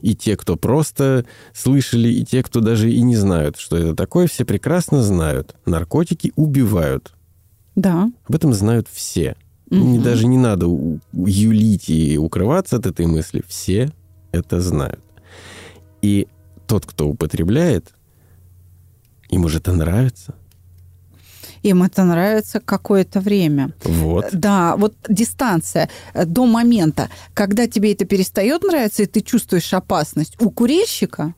[0.00, 4.28] и те, кто просто слышали, и те, кто даже и не знают, что это такое,
[4.28, 5.56] все прекрасно знают.
[5.66, 7.14] Наркотики убивают.
[7.74, 8.12] Да.
[8.28, 9.34] Об этом знают все.
[9.70, 10.66] Не, даже не надо
[11.12, 13.42] юлить и укрываться от этой мысли.
[13.48, 13.90] Все
[14.30, 15.00] это знают.
[16.00, 16.28] И
[16.66, 17.92] тот, кто употребляет,
[19.30, 20.34] ему же это нравится
[21.62, 23.72] им это нравится какое-то время.
[23.84, 24.28] Вот.
[24.32, 30.36] Да, вот дистанция э, до момента, когда тебе это перестает нравиться, и ты чувствуешь опасность.
[30.40, 31.34] У курильщика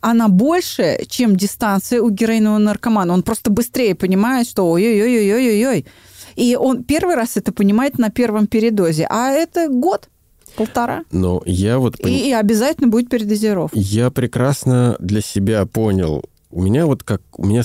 [0.00, 3.14] она больше, чем дистанция у героинового наркомана.
[3.14, 5.86] Он просто быстрее понимает, что ой-ой-ой-ой-ой-ой.
[6.34, 9.06] И он первый раз это понимает на первом передозе.
[9.08, 10.08] А это год,
[10.56, 11.04] полтора.
[11.12, 12.00] Но я вот...
[12.00, 13.78] И, и обязательно будет передозировка.
[13.78, 16.24] Я прекрасно для себя понял.
[16.50, 17.22] У меня вот как...
[17.36, 17.62] У меня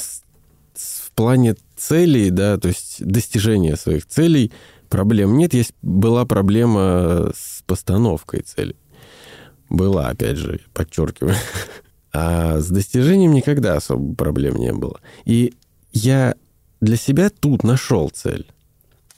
[0.73, 4.51] в плане целей, да, то есть достижения своих целей
[4.89, 5.53] проблем нет.
[5.53, 8.75] Есть, была проблема с постановкой целей.
[9.69, 11.35] Была, опять же, подчеркиваю.
[12.13, 15.01] А с достижением никогда особо проблем не было.
[15.25, 15.53] И
[15.91, 16.33] я
[16.81, 18.47] для себя тут нашел цель.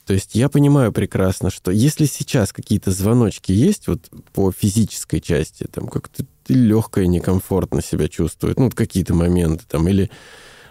[0.06, 5.67] То есть я понимаю прекрасно, что если сейчас какие-то звоночки есть вот по физической части,
[5.72, 10.10] там как-то легкое, некомфортно себя чувствует, ну, какие-то моменты там, или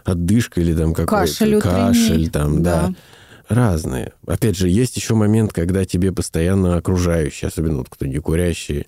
[0.08, 2.88] отдышка или там какой-то кашель, кашель там, да.
[2.88, 2.94] да.
[3.48, 4.12] Разные.
[4.26, 8.86] Опять же, есть еще момент, когда тебе постоянно окружающие, особенно вот кто не курящие,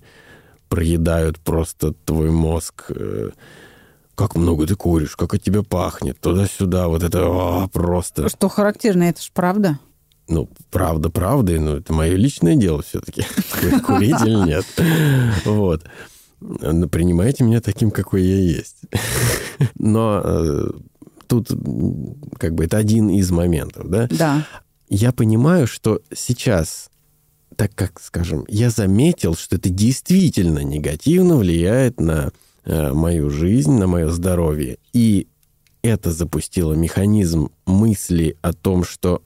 [0.69, 2.85] проедают просто твой мозг.
[2.89, 3.29] Э,
[4.13, 8.29] как много ты куришь, как от тебя пахнет, туда-сюда, вот это о, просто...
[8.29, 9.79] Что характерно, это ж правда.
[10.27, 13.25] Ну, правда, правда, но это мое личное дело все-таки.
[13.85, 14.65] Курить или нет.
[15.43, 15.83] Вот.
[16.39, 18.77] Принимайте меня таким, какой я есть.
[19.75, 20.71] Но э,
[21.31, 21.47] тут
[22.37, 24.09] как бы это один из моментов, да?
[24.11, 24.45] Да.
[24.89, 26.89] Я понимаю, что сейчас,
[27.55, 32.33] так как, скажем, я заметил, что это действительно негативно влияет на
[32.65, 35.27] э, мою жизнь, на мое здоровье, и
[35.83, 39.23] это запустило механизм мысли о том, что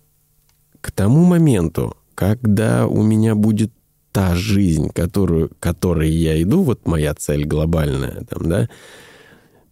[0.81, 3.71] к тому моменту, когда у меня будет
[4.11, 8.69] та жизнь, которую, которой я иду, вот моя цель глобальная, там, да,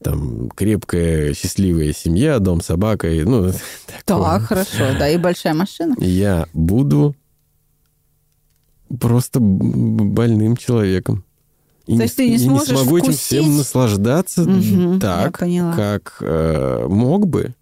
[0.04, 3.10] там крепкая, счастливая семья, дом, собака.
[3.10, 3.52] И, ну,
[4.06, 5.96] так, хорошо, да, и большая машина.
[6.00, 7.16] Я буду
[9.00, 11.24] просто больным человеком.
[11.86, 13.10] И То есть ты не, сможешь не смогу вкусить?
[13.10, 17.56] этим всем наслаждаться угу, так, как э, мог бы.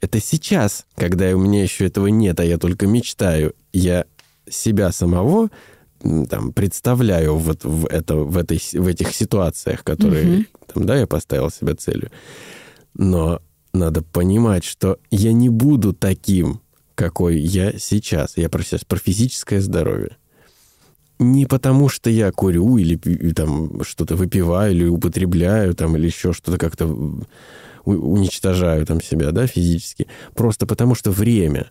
[0.00, 3.54] Это сейчас, когда у меня еще этого нет, а я только мечтаю.
[3.72, 4.04] Я
[4.48, 5.50] себя самого
[6.28, 10.44] там, представляю вот в, это, в, этой, в этих ситуациях, которые, угу.
[10.72, 12.10] там, да, я поставил себе целью.
[12.94, 13.40] Но
[13.72, 16.60] надо понимать, что я не буду таким,
[16.94, 18.36] какой я сейчас.
[18.36, 20.16] Я про сейчас про физическое здоровье.
[21.18, 22.96] не потому, что я курю или
[23.32, 26.86] там что-то выпиваю, или употребляю, там, или еще что-то как-то
[27.84, 30.08] уничтожаю там себя, да, физически.
[30.34, 31.70] Просто потому, что время.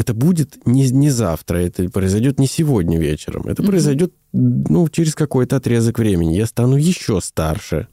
[0.00, 3.46] Это будет не, не завтра, это произойдет не сегодня вечером.
[3.46, 3.66] Это mm-hmm.
[3.66, 6.36] произойдет, ну, через какой-то отрезок времени.
[6.36, 7.86] Я стану еще старше.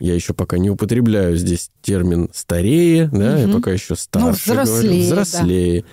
[0.00, 3.46] Я еще пока не употребляю здесь термин «старее», да, mm-hmm.
[3.46, 4.26] я пока еще старше.
[4.26, 4.82] Ну, взрослее.
[4.82, 5.80] Говорю, взрослее.
[5.82, 5.86] Да.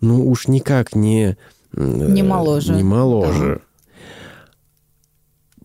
[0.00, 1.36] Ну, уж никак не
[1.72, 2.74] не моложе.
[2.74, 3.60] Не моложе.
[3.60, 4.02] Да.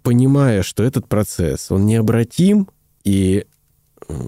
[0.03, 2.69] Понимая, что этот процесс, он необратим,
[3.03, 3.47] и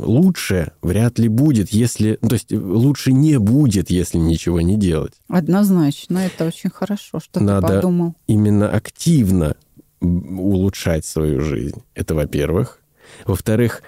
[0.02, 2.16] лучше вряд ли будет, если...
[2.16, 5.14] То есть лучше не будет, если ничего не делать.
[5.28, 8.16] Однозначно, это очень хорошо, что Надо ты подумал.
[8.28, 9.56] именно активно
[10.02, 11.82] улучшать свою жизнь.
[11.96, 12.80] Это во-первых.
[13.26, 13.84] Во-вторых,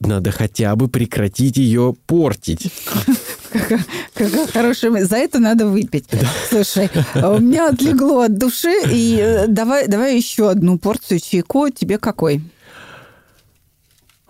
[0.00, 2.72] надо хотя бы прекратить ее портить.
[4.14, 6.06] Какая хорошая За это надо выпить.
[6.48, 8.72] Слушай, у меня отлегло от души.
[8.90, 11.68] И э, давай, давай еще одну порцию чайку.
[11.68, 12.42] Тебе какой?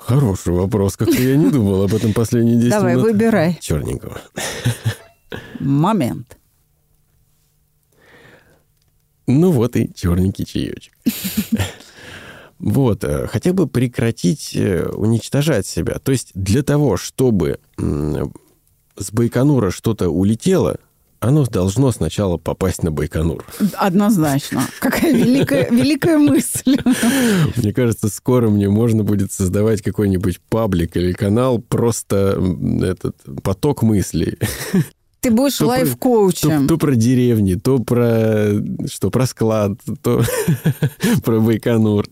[0.01, 0.97] Хороший вопрос.
[0.97, 3.05] Как-то я не думал об этом последние 10 Давай, минут.
[3.05, 3.59] выбирай.
[3.61, 4.19] Черненького.
[5.61, 6.39] Момент.
[9.27, 10.93] Ну вот и черненький чаечек.
[12.59, 15.99] Вот, э, хотя бы прекратить э, уничтожать себя.
[15.99, 20.79] То есть для того, чтобы с Байконура что-то улетело,
[21.21, 23.45] оно должно сначала попасть на Байконур.
[23.75, 24.63] Однозначно.
[24.81, 26.79] Какая великая, великая мысль.
[27.57, 32.43] Мне кажется, скоро мне можно будет создавать какой-нибудь паблик или канал, просто
[32.83, 34.39] этот поток мыслей.
[35.21, 36.67] Ты будешь лайф-коучем.
[36.67, 38.53] То, то про деревни, то про
[38.91, 40.23] что про склад, то
[41.23, 42.07] про Байконур.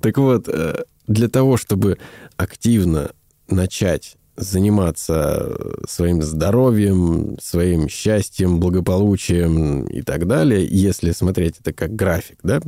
[0.00, 1.98] Так вот, э, для того, чтобы
[2.36, 3.12] активно
[3.48, 5.56] начать заниматься
[5.88, 12.60] своим здоровьем, своим счастьем, благополучием и так далее, если смотреть это как график, да,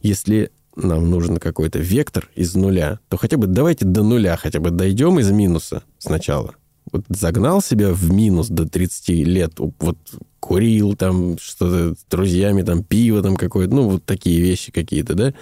[0.00, 4.70] если нам нужен какой-то вектор из нуля, то хотя бы давайте до нуля хотя бы
[4.70, 6.54] дойдем из минуса сначала.
[6.92, 9.98] Вот загнал себя в минус до 30 лет, вот
[10.40, 15.34] курил там что-то с друзьями, там пиво там какое-то, ну вот такие вещи какие-то, да,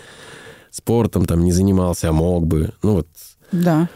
[0.70, 3.09] спортом там не занимался, а мог бы, ну вот.
[3.53, 3.88] Да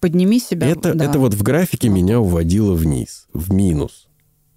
[0.00, 0.68] подними себя.
[0.68, 1.04] Это, да.
[1.04, 4.08] это вот в графике меня уводило вниз, в минус.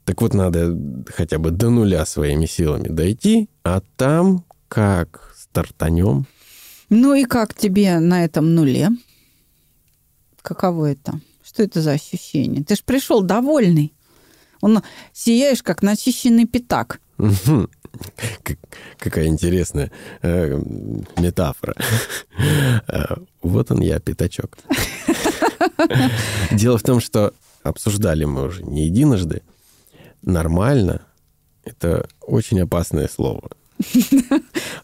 [0.05, 0.77] Так вот, надо
[1.07, 6.25] хотя бы до нуля своими силами дойти, а там как стартанем.
[6.89, 8.89] Ну и как тебе на этом нуле?
[10.41, 11.19] Каково это?
[11.43, 12.63] Что это за ощущение?
[12.63, 13.93] Ты же пришел довольный.
[14.61, 14.81] Он
[15.13, 16.99] сияешь, как начищенный пятак.
[18.97, 20.59] Какая интересная э,
[21.17, 21.75] метафора.
[22.87, 24.57] Э, вот он я, пятачок.
[26.51, 29.41] Дело в том, что обсуждали мы уже не единожды.
[30.21, 31.01] Нормально—
[31.63, 33.49] это очень опасное слово.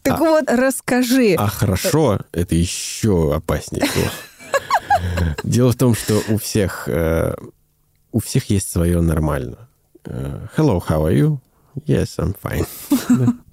[0.03, 1.35] Так а, вот, расскажи.
[1.37, 5.35] А хорошо— это еще опаснее слово.
[5.43, 7.35] Дело в том, что у всех, э,
[8.13, 9.67] у всех есть свое нормально.
[10.05, 11.39] Э, hello, how are you?
[11.85, 12.65] Yes, I'm fine.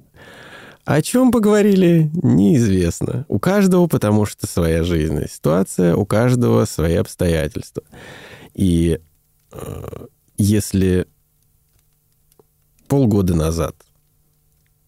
[0.85, 3.25] О чем поговорили, неизвестно.
[3.29, 7.83] У каждого, потому что своя жизненная ситуация, у каждого свои обстоятельства.
[8.53, 9.01] И
[9.51, 11.07] э, если
[12.87, 13.75] полгода назад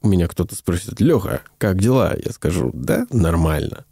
[0.02, 2.14] у меня кто-то спросит, Леха, как дела?
[2.22, 3.84] Я скажу, да, нормально.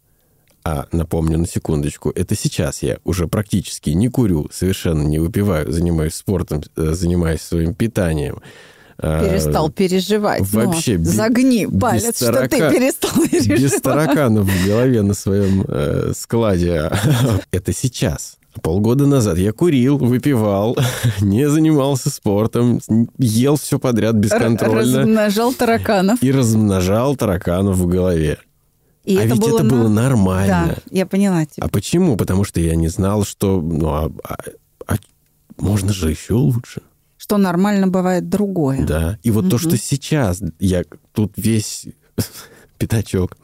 [0.62, 6.14] А напомню на секундочку, это сейчас я уже практически не курю, совершенно не выпиваю, занимаюсь
[6.14, 8.40] спортом, э, занимаюсь своим питанием,
[9.00, 10.42] Перестал переживать.
[10.52, 10.98] Вообще.
[10.98, 13.60] Ну, загни палец, что ты перестал переживать.
[13.60, 16.90] Без тараканов в голове на своем э, складе.
[17.50, 18.36] Это сейчас.
[18.62, 20.76] Полгода назад я курил, выпивал,
[21.20, 22.80] не занимался спортом,
[23.18, 25.00] ел все подряд бесконтрольно.
[25.00, 26.22] Размножал тараканов.
[26.22, 28.38] И размножал тараканов в голове.
[29.04, 30.64] И а это ведь было это было нормально.
[30.68, 31.66] Да, я поняла тебя.
[31.66, 32.16] А почему?
[32.16, 34.36] Потому что я не знал, что ну, а, а,
[34.86, 34.94] а
[35.58, 36.80] можно же еще лучше
[37.24, 38.84] что нормально бывает другое.
[38.84, 39.18] Да.
[39.22, 39.52] И вот угу.
[39.52, 40.82] то, что сейчас я
[41.14, 41.86] тут весь
[42.78, 43.38] пятачок,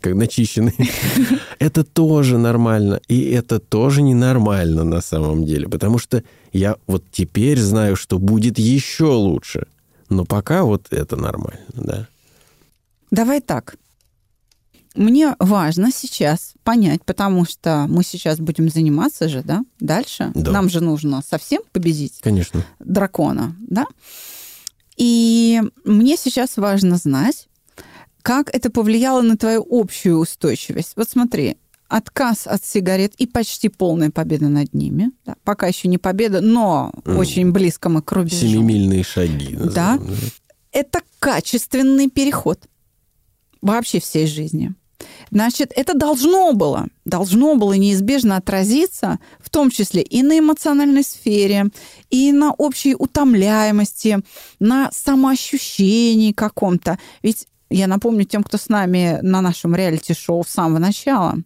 [0.00, 0.74] как начищенный,
[1.58, 2.98] это тоже нормально.
[3.08, 5.68] И это тоже ненормально на самом деле.
[5.68, 6.22] Потому что
[6.54, 9.66] я вот теперь знаю, что будет еще лучше.
[10.08, 12.08] Но пока вот это нормально, да.
[13.10, 13.76] Давай так
[15.00, 20.30] мне важно сейчас понять, потому что мы сейчас будем заниматься же, да, дальше.
[20.34, 20.52] Да.
[20.52, 22.64] Нам же нужно совсем победить Конечно.
[22.78, 23.86] дракона, да.
[24.98, 27.48] И мне сейчас важно знать,
[28.20, 30.92] как это повлияло на твою общую устойчивость.
[30.96, 31.56] Вот смотри,
[31.88, 35.12] отказ от сигарет и почти полная победа над ними.
[35.24, 37.16] Да, пока еще не победа, но mm.
[37.16, 38.36] очень близко мы к рубежу.
[38.36, 39.56] Семимильные шаги.
[39.56, 39.98] Да.
[40.72, 42.60] Это качественный переход
[43.62, 44.74] вообще всей жизни.
[45.30, 51.66] Значит, это должно было, должно было неизбежно отразиться, в том числе и на эмоциональной сфере,
[52.10, 54.18] и на общей утомляемости,
[54.58, 56.98] на самоощущении каком-то.
[57.22, 61.38] Ведь я напомню тем, кто с нами на нашем реалити-шоу с самого начала,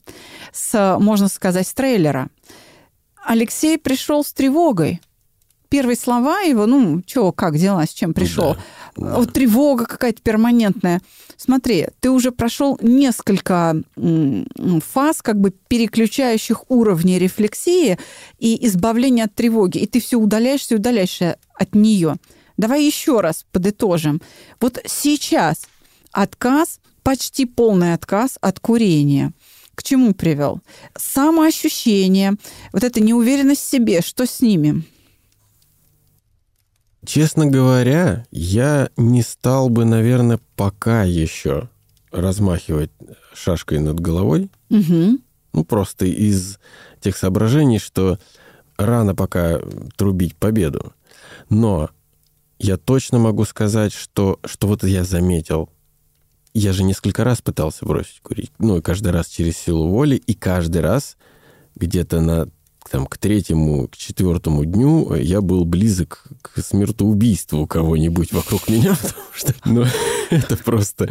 [0.53, 2.29] с, можно сказать, с трейлера.
[3.23, 5.01] Алексей пришел с тревогой.
[5.69, 8.55] Первые слова его, ну, что, как дела, с чем пришел?
[8.55, 8.61] Да,
[8.97, 11.01] Вот тревога какая-то перманентная.
[11.37, 17.99] Смотри, ты уже прошел несколько фаз, как бы переключающих уровней рефлексии
[18.39, 22.17] и избавления от тревоги, и ты все удаляешься и удаляешься от нее.
[22.57, 24.23] Давай еще раз подытожим.
[24.61, 25.67] Вот сейчас
[26.13, 29.33] отказ, почти полный отказ от курения.
[29.75, 30.61] К чему привел?
[30.97, 32.35] Самоощущение,
[32.73, 34.85] вот эта неуверенность в себе, что с ними?
[37.07, 41.69] Честно говоря, я не стал бы, наверное, пока еще
[42.11, 42.91] размахивать
[43.35, 44.51] шашкой над головой.
[44.71, 45.19] Угу.
[45.53, 46.59] Ну, просто из
[47.01, 48.19] тех соображений, что
[48.77, 49.61] рано пока
[49.97, 50.93] трубить победу.
[51.49, 51.91] Но
[52.59, 55.69] я точно могу сказать, что, что вот я заметил
[56.55, 58.53] я же несколько раз пытался бросить курить.
[58.59, 61.17] Ну, и каждый раз через силу воли, и каждый раз
[61.75, 62.49] где-то на
[62.91, 69.25] там, к третьему, к четвертому дню я был близок к смертоубийству кого-нибудь вокруг меня, потому
[69.33, 69.85] что ну,
[70.31, 71.11] это просто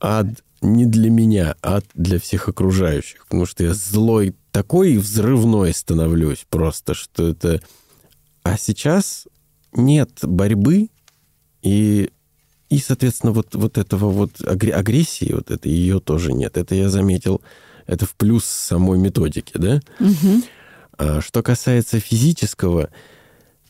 [0.00, 0.28] ад
[0.60, 3.24] не для меня, ад для всех окружающих.
[3.26, 7.60] Потому что я злой такой взрывной становлюсь просто, что это...
[8.42, 9.26] А сейчас
[9.72, 10.88] нет борьбы,
[11.62, 12.10] и
[12.68, 16.58] и, соответственно, вот, вот этого вот агрессии, вот это ее тоже нет.
[16.58, 17.40] Это я заметил,
[17.86, 19.80] это в плюс самой методики, да?
[19.98, 20.42] Угу.
[20.98, 22.90] А, что касается физического,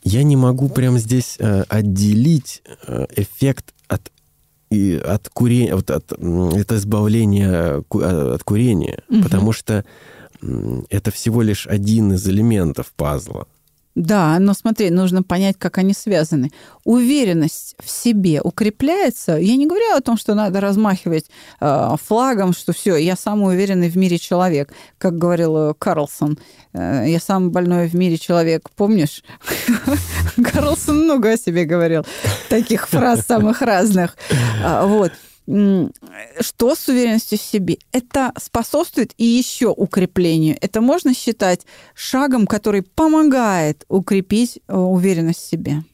[0.03, 4.11] я не могу прямо здесь а, отделить а, эффект от
[4.71, 9.23] и от курения, вот от, это избавление от курения, угу.
[9.23, 9.83] потому что
[10.91, 13.47] это всего лишь один из элементов пазла.
[13.99, 16.53] Да, но смотри, нужно понять, как они связаны.
[16.85, 19.37] Уверенность в себе укрепляется.
[19.37, 21.25] Я не говорю о том, что надо размахивать
[21.61, 26.39] э, флагом, что все, я самый уверенный в мире человек, как говорил э, Карлсон.
[26.75, 28.71] Э, я самый больной в мире человек.
[28.77, 29.25] Помнишь?
[30.53, 32.07] Карлсон много о себе говорил.
[32.49, 34.17] Таких фраз самых разных.
[34.63, 35.11] А, вот
[36.41, 37.79] что с уверенностью в себе?
[37.93, 40.59] Это способствует и еще укреплению.
[40.61, 45.85] Это можно считать шагом, который помогает укрепить э, уверенность в себе.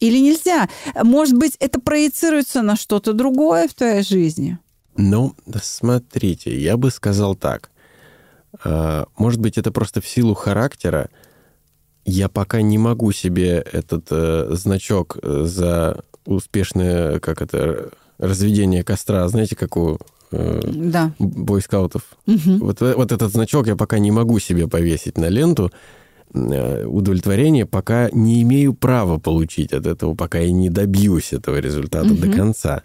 [0.00, 0.68] Или нельзя?
[1.02, 4.58] Может быть, это проецируется на что-то другое в твоей жизни?
[4.96, 7.70] Ну, смотрите, я бы сказал так.
[8.64, 11.10] А, может быть, это просто в силу характера.
[12.04, 19.26] Я пока не могу себе этот э, значок э, за успешное, как это, разведение костра,
[19.28, 19.98] знаете, как у
[20.32, 21.12] э, да.
[21.18, 22.02] бойскаутов.
[22.26, 22.58] Угу.
[22.58, 25.70] Вот, вот этот значок я пока не могу себе повесить на ленту.
[26.34, 32.12] Э, удовлетворение пока не имею права получить от этого, пока я не добьюсь этого результата
[32.12, 32.16] угу.
[32.16, 32.82] до конца.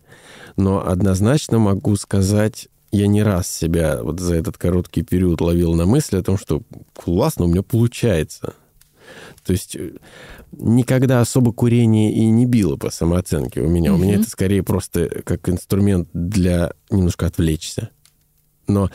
[0.56, 5.86] Но однозначно могу сказать, я не раз себя вот за этот короткий период ловил на
[5.86, 6.62] мысли о том, что
[6.94, 8.54] классно, у меня получается.
[9.44, 9.92] То есть э,
[10.52, 13.92] никогда особо курение и не било по самооценке у меня.
[13.92, 13.96] Mm-hmm.
[13.96, 17.90] У меня это скорее просто как инструмент для немножко отвлечься.
[18.68, 18.90] Но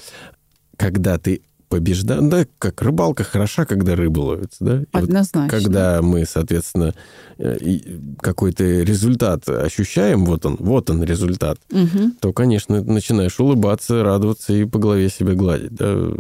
[0.77, 4.81] когда ты побеждаешь, да, как рыбалка хороша, когда рыба ловится, да?
[4.81, 5.43] И Однозначно.
[5.43, 6.95] Вот, когда мы, соответственно,
[7.37, 7.79] э,
[8.21, 12.13] какой-то результат ощущаем, вот он, вот он результат, угу.
[12.21, 16.11] то, конечно, начинаешь улыбаться, радоваться и по голове себя гладить, да?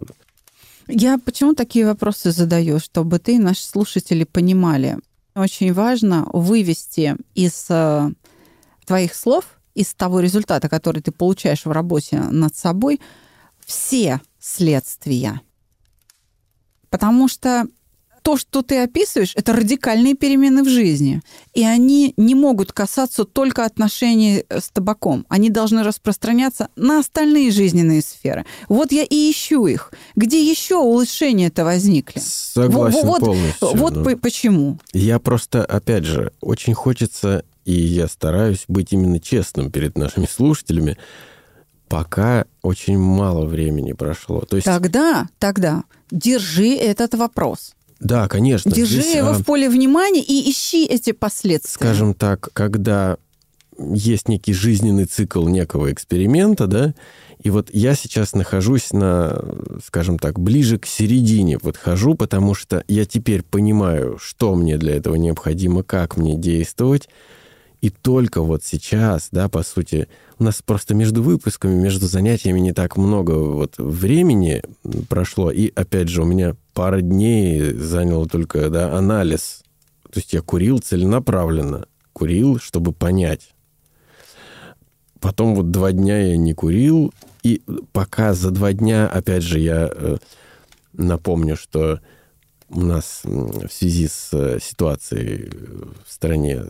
[0.88, 4.98] Я почему такие вопросы задаю, чтобы ты наши слушатели понимали.
[5.34, 8.10] Очень важно вывести из э,
[8.86, 13.00] твоих слов, из того результата, который ты получаешь в работе над собой,
[13.64, 15.42] все следствия.
[16.88, 17.66] Потому что
[18.28, 21.22] то, что ты описываешь, это радикальные перемены в жизни.
[21.54, 25.24] И они не могут касаться только отношений э, с табаком.
[25.30, 28.44] Они должны распространяться на остальные жизненные сферы.
[28.68, 29.94] Вот я и ищу их.
[30.14, 32.20] Где еще улучшения-то возникли?
[32.20, 33.68] Согласен вот, полностью.
[33.74, 34.16] Вот но...
[34.18, 34.78] почему.
[34.92, 40.98] Я просто, опять же, очень хочется, и я стараюсь быть именно честным перед нашими слушателями,
[41.88, 44.42] пока очень мало времени прошло.
[44.42, 44.66] То есть...
[44.66, 47.74] Тогда, тогда держи этот вопрос.
[48.00, 48.70] Да, конечно.
[48.70, 49.34] Держи здесь, его а...
[49.34, 51.72] в поле внимания и ищи эти последствия.
[51.74, 53.18] Скажем так, когда
[53.78, 56.94] есть некий жизненный цикл некого эксперимента, да,
[57.42, 59.40] и вот я сейчас нахожусь на,
[59.86, 64.96] скажем так, ближе к середине вот хожу, потому что я теперь понимаю, что мне для
[64.96, 67.08] этого необходимо, как мне действовать,
[67.80, 70.08] И только вот сейчас, да, по сути,
[70.38, 74.62] у нас просто между выпусками, между занятиями не так много вот времени
[75.08, 75.52] прошло.
[75.52, 79.62] И опять же, у меня пара дней занял только да, анализ.
[80.10, 81.86] То есть я курил целенаправленно.
[82.12, 83.54] Курил, чтобы понять.
[85.20, 87.12] Потом вот два дня я не курил.
[87.44, 87.62] И
[87.92, 90.16] пока за два дня, опять же, я э,
[90.94, 92.00] напомню, что
[92.70, 95.50] у нас в связи с э, ситуацией
[96.06, 96.64] в стране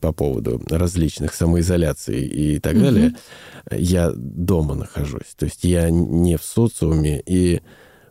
[0.00, 2.82] по поводу различных самоизоляций и так угу.
[2.82, 3.14] далее,
[3.70, 5.34] я дома нахожусь.
[5.36, 7.60] То есть я не в социуме, и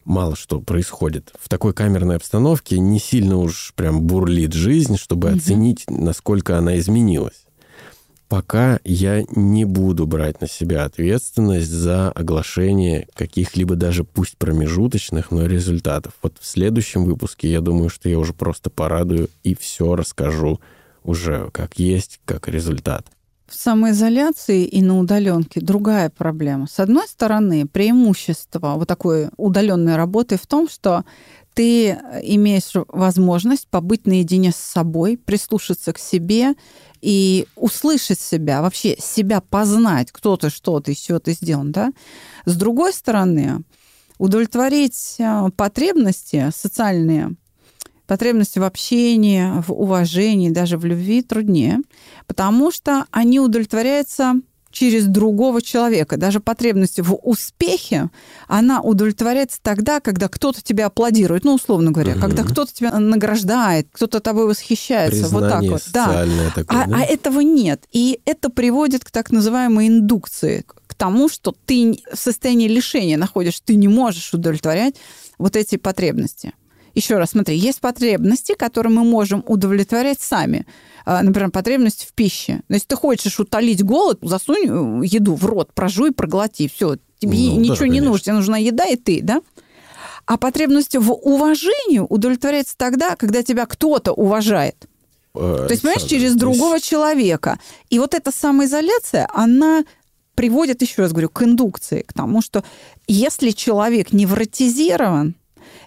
[0.04, 1.32] мало что происходит.
[1.40, 5.38] В такой камерной обстановке не сильно уж прям бурлит жизнь, чтобы угу.
[5.38, 7.45] оценить, насколько она изменилась
[8.28, 15.46] пока я не буду брать на себя ответственность за оглашение каких-либо даже пусть промежуточных, но
[15.46, 16.14] результатов.
[16.22, 20.60] Вот в следующем выпуске я думаю, что я уже просто порадую и все расскажу
[21.04, 23.06] уже как есть, как результат.
[23.48, 26.66] В самоизоляции и на удаленке другая проблема.
[26.68, 31.06] С одной стороны, преимущество вот такой удаленной работы в том, что
[31.56, 36.54] ты имеешь возможность побыть наедине с собой, прислушаться к себе
[37.02, 41.94] и услышать себя, вообще себя познать, кто ты, что ты, из чего ты сделан, да.
[42.46, 43.64] С другой стороны,
[44.18, 47.36] удовлетворить э, потребности социальные,
[48.06, 51.80] потребности в общении, в уважении, даже в любви труднее,
[52.28, 54.36] потому что они удовлетворяются
[54.76, 56.18] через другого человека.
[56.18, 58.10] Даже потребность в успехе,
[58.50, 62.22] она удовлетворяется тогда, когда кто-то тебя аплодирует, ну, условно говоря, угу.
[62.22, 65.22] когда кто-то тебя награждает, кто-то тобой восхищается.
[65.22, 66.28] Признание вот так вот.
[66.28, 66.52] Да.
[66.54, 66.98] Такое, а, да?
[66.98, 67.86] а этого нет.
[67.94, 73.62] И это приводит к так называемой индукции, к тому, что ты в состоянии лишения находишь,
[73.62, 74.96] ты не можешь удовлетворять
[75.38, 76.52] вот эти потребности.
[76.96, 80.66] Еще раз, смотри, есть потребности, которые мы можем удовлетворять сами.
[81.06, 82.62] А, например, потребность в пище.
[82.70, 86.70] Но если ты хочешь утолить голод, засунь э, еду в рот, прожуй, проглоти.
[86.74, 88.24] Все, тебе ну, ничего да, не нужно.
[88.24, 89.42] Тебе нужна еда и ты, да?
[90.26, 94.88] А потребность в уважении удовлетворяется тогда, когда тебя кто-то уважает.
[95.36, 97.60] Э, То есть, понимаешь, через другого человека.
[97.90, 99.84] И вот эта самоизоляция, она
[100.34, 102.64] приводит, еще раз говорю, к индукции, к тому, что
[103.06, 105.36] если человек невротизирован,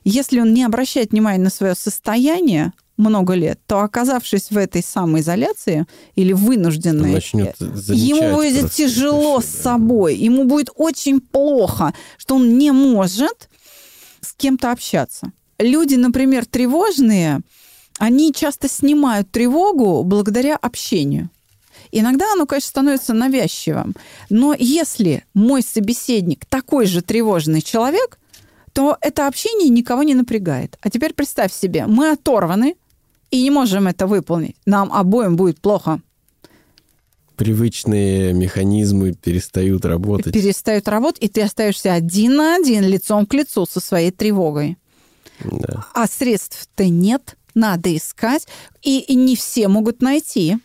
[0.09, 5.87] если он не обращает внимания на свое состояние много лет, то оказавшись в этой самоизоляции
[6.17, 13.49] или вынужденной, ему будет тяжело с собой, ему будет очень плохо, что он не может
[14.21, 15.33] с кем-то общаться.
[15.59, 17.41] Люди, например, тревожные,
[17.99, 21.31] они часто снимают тревогу благодаря общению.
[21.93, 23.95] Иногда оно, конечно, становится навязчивым.
[24.31, 28.19] Но если мой собеседник такой же тревожный человек,
[28.79, 30.79] то это общение никого не напрягает.
[30.81, 32.77] А теперь представь себе, мы оторваны
[33.29, 34.55] и не можем это выполнить.
[34.67, 36.01] Нам обоим будет плохо.
[37.35, 40.33] Привычные механизмы перестают работать.
[40.33, 44.77] Перестают работать, и ты остаешься один на один, лицом к лицу со своей тревогой.
[45.43, 45.85] Да.
[45.93, 48.47] А средств-то нет, надо искать,
[48.81, 50.59] и, и не все могут найти.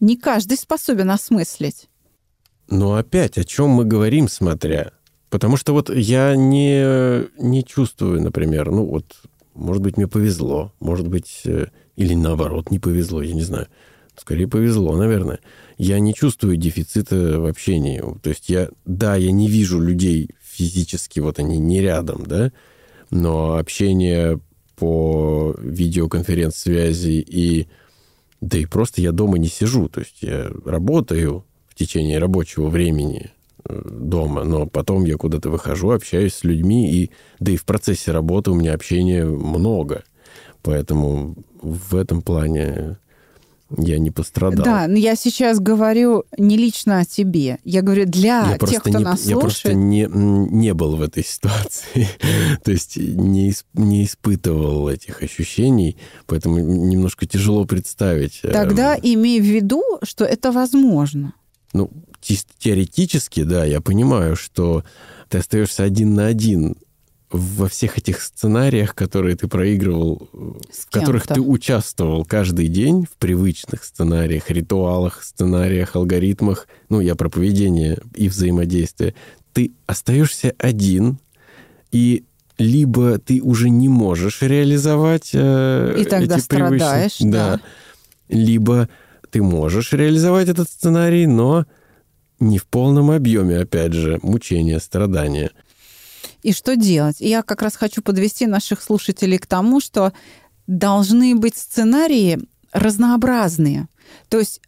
[0.00, 1.88] Не каждый способен осмыслить.
[2.68, 4.90] Но опять, о чем мы говорим, смотря
[5.30, 9.04] Потому что вот я не, не чувствую, например, ну вот,
[9.54, 13.68] может быть, мне повезло, может быть, э, или наоборот, не повезло, я не знаю.
[14.16, 15.38] Скорее повезло, наверное.
[15.78, 18.02] Я не чувствую дефицита в общении.
[18.22, 22.52] То есть я, да, я не вижу людей физически, вот они не рядом, да,
[23.10, 24.40] но общение
[24.76, 27.68] по видеоконференц-связи и
[28.40, 33.30] да и просто я дома не сижу, то есть я работаю в течение рабочего времени,
[33.68, 38.50] дома, но потом я куда-то выхожу, общаюсь с людьми, и да и в процессе работы
[38.50, 40.04] у меня общения много.
[40.62, 42.98] Поэтому в этом плане
[43.78, 44.64] я не пострадал.
[44.64, 47.58] Да, но я сейчас говорю не лично о тебе.
[47.64, 49.38] Я говорю для я тех, кто не, нас я слушает.
[49.38, 52.08] Я просто не, не был в этой ситуации.
[52.64, 55.96] То есть не, не испытывал этих ощущений,
[56.26, 58.40] поэтому немножко тяжело представить.
[58.42, 61.34] Тогда эм, имей в виду, что это возможно.
[61.72, 61.90] Ну,
[62.20, 64.84] чисто теоретически, да, я понимаю, что
[65.28, 66.76] ты остаешься один на один
[67.30, 70.28] во всех этих сценариях, которые ты проигрывал,
[70.72, 77.14] С в которых ты участвовал каждый день, в привычных сценариях, ритуалах, сценариях, алгоритмах, ну, я
[77.14, 79.14] про поведение и взаимодействие,
[79.52, 81.18] ты остаешься один,
[81.92, 82.24] и
[82.58, 87.60] либо ты уже не можешь реализовать э, и тогда эти страдаешь, да, да,
[88.28, 88.88] либо
[89.30, 91.66] ты можешь реализовать этот сценарий, но
[92.40, 95.50] не в полном объеме, опять же, мучения, страдания.
[96.42, 97.16] И что делать?
[97.20, 100.12] Я как раз хочу подвести наших слушателей к тому, что
[100.66, 102.38] должны быть сценарии
[102.72, 103.88] разнообразные.
[104.28, 104.60] То есть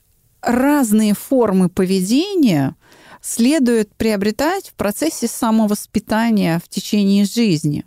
[0.42, 2.76] разные формы поведения
[3.22, 7.84] следует приобретать в процессе самовоспитания в течение жизни.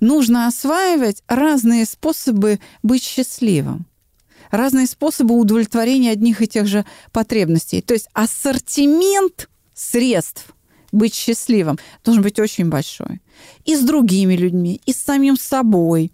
[0.00, 3.86] Нужно осваивать разные способы быть счастливым
[4.50, 7.80] разные способы удовлетворения одних и тех же потребностей.
[7.80, 10.46] То есть ассортимент средств
[10.92, 13.20] быть счастливым должен быть очень большой.
[13.64, 16.12] И с другими людьми, и с самим собой,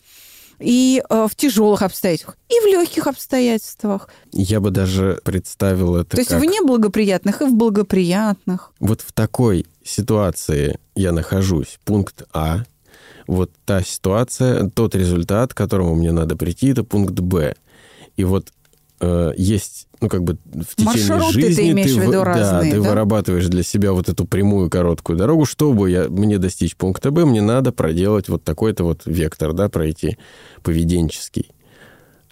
[0.58, 4.08] и э, в тяжелых обстоятельствах, и в легких обстоятельствах.
[4.32, 6.40] Я бы даже представил это То есть как...
[6.40, 8.72] в неблагоприятных и в благоприятных.
[8.80, 11.78] Вот в такой ситуации я нахожусь.
[11.84, 12.64] Пункт А.
[13.26, 17.56] Вот та ситуация, тот результат, к которому мне надо прийти, это пункт Б.
[18.16, 18.52] И вот
[19.00, 22.70] э, есть, ну, как бы в течение Маршруты жизни ты имеешь в виду вы- разные,
[22.72, 22.88] да, ты да?
[22.88, 25.44] вырабатываешь для себя вот эту прямую короткую дорогу.
[25.44, 30.16] Чтобы я, мне достичь пункта Б, мне надо проделать вот такой-то вот вектор, да, пройти
[30.62, 31.50] поведенческий.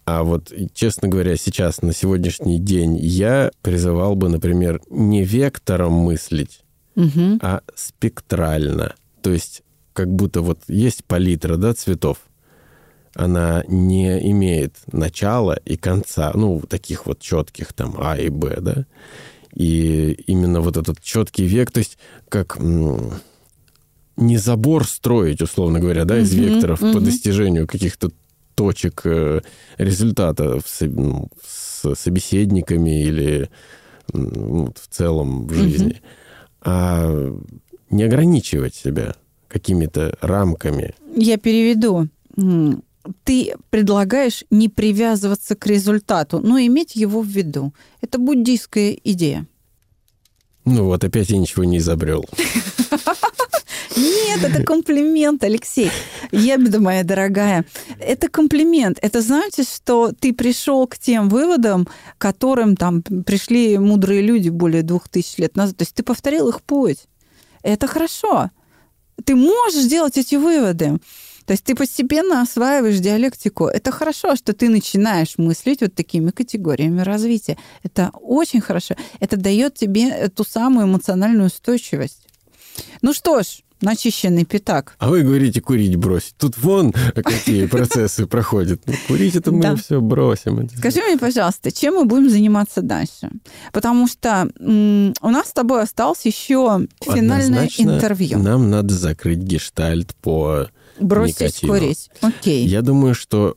[0.06, 6.60] А вот, честно говоря, сейчас, на сегодняшний день, я призывал бы, например, не вектором мыслить,
[6.94, 7.38] Мгм.
[7.42, 8.94] а спектрально.
[9.22, 9.62] То есть
[9.94, 12.18] как будто вот есть палитра, да, цветов.
[13.14, 18.86] Она не имеет начала и конца, ну, таких вот четких там А и Б, да.
[19.54, 21.96] И именно вот этот четкий век, то есть
[22.28, 22.58] как
[24.16, 28.10] не забор строить, условно говоря, да, из векторов по достижению каких-то
[28.54, 29.40] точек э,
[29.78, 33.50] результата ну, с собеседниками или
[34.12, 36.00] ну, в целом в жизни,
[36.62, 37.32] а
[37.90, 39.14] не ограничивать себя
[39.48, 40.94] какими-то рамками.
[41.16, 42.08] Я переведу.
[43.24, 47.74] Ты предлагаешь не привязываться к результату, но иметь его в виду.
[48.00, 49.46] Это буддийская идея.
[50.64, 52.24] Ну вот опять я ничего не изобрел.
[53.96, 55.90] Нет, это комплимент, Алексей.
[56.32, 57.64] Ебеда моя дорогая.
[58.00, 58.98] Это комплимент.
[59.02, 64.82] Это значит, что ты пришел к тем выводам, к которым там пришли мудрые люди более
[64.82, 65.76] двух тысяч лет назад.
[65.76, 67.06] То есть ты повторил их путь.
[67.62, 68.50] Это хорошо.
[69.24, 70.98] Ты можешь делать эти выводы.
[71.46, 73.66] То есть ты постепенно осваиваешь диалектику.
[73.66, 77.56] Это хорошо, что ты начинаешь мыслить вот такими категориями развития.
[77.82, 78.94] Это очень хорошо.
[79.20, 82.26] Это дает тебе ту самую эмоциональную устойчивость.
[83.02, 84.96] Ну что ж, начищенный пятак.
[84.98, 86.34] А вы говорите курить бросить.
[86.38, 88.80] Тут вон какие процессы проходят.
[88.86, 89.76] Ну, курить это мы Да.
[89.76, 90.68] все бросим.
[90.78, 93.30] Скажи мне, пожалуйста, чем мы будем заниматься дальше?
[93.72, 98.38] Потому что м, у нас с тобой осталось еще финальное Однозначно интервью.
[98.38, 100.68] Нам надо закрыть гештальт по
[101.00, 101.72] Бросить никотину.
[101.72, 102.10] курить.
[102.20, 102.66] Окей.
[102.66, 103.54] Я думаю, что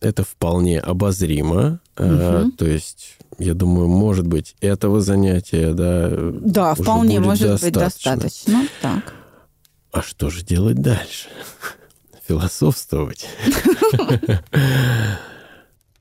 [0.00, 1.80] это вполне обозримо.
[1.98, 2.52] Мгм.
[2.52, 8.16] То есть, я думаю, может быть, этого занятия, да, Да, вполне может быть достаточно.
[8.16, 8.68] достаточно.
[8.80, 9.14] Так.
[9.92, 11.28] А что же делать дальше?
[12.28, 13.26] Философствовать.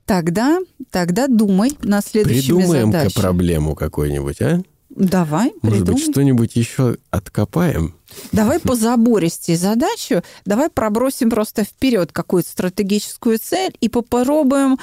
[0.05, 3.21] Тогда, тогда думай над следующими Придумаем-ка задачами.
[3.21, 4.61] проблему какую-нибудь, а?
[4.97, 5.93] Давай, Может придумай.
[6.01, 7.93] быть, что-нибудь еще откопаем?
[8.31, 14.79] Давай по забористей задачу, давай пробросим просто вперед какую-то стратегическую цель и попробуем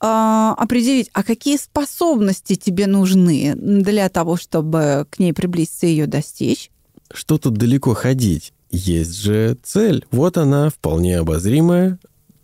[0.00, 6.06] а, определить, а какие способности тебе нужны для того, чтобы к ней приблизиться и ее
[6.06, 6.70] достичь.
[7.12, 8.54] Что тут далеко ходить?
[8.70, 10.06] Есть же цель.
[10.10, 11.98] Вот она, вполне обозримая,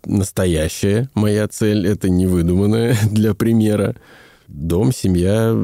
[0.05, 1.87] настоящая моя цель.
[1.87, 3.95] Это не выдуманная для примера.
[4.47, 5.55] Дом, семья,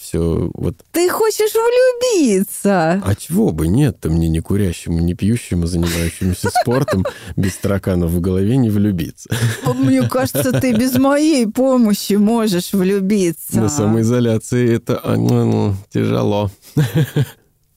[0.00, 0.76] все вот.
[0.90, 3.02] Ты хочешь влюбиться?
[3.04, 7.04] А чего бы нет-то мне не курящему, не пьющему, занимающемуся спортом,
[7.36, 9.30] без тараканов в голове не влюбиться.
[9.74, 13.60] Мне кажется, ты без моей помощи можешь влюбиться.
[13.60, 16.50] На самоизоляции это а, ну, ну, тяжело.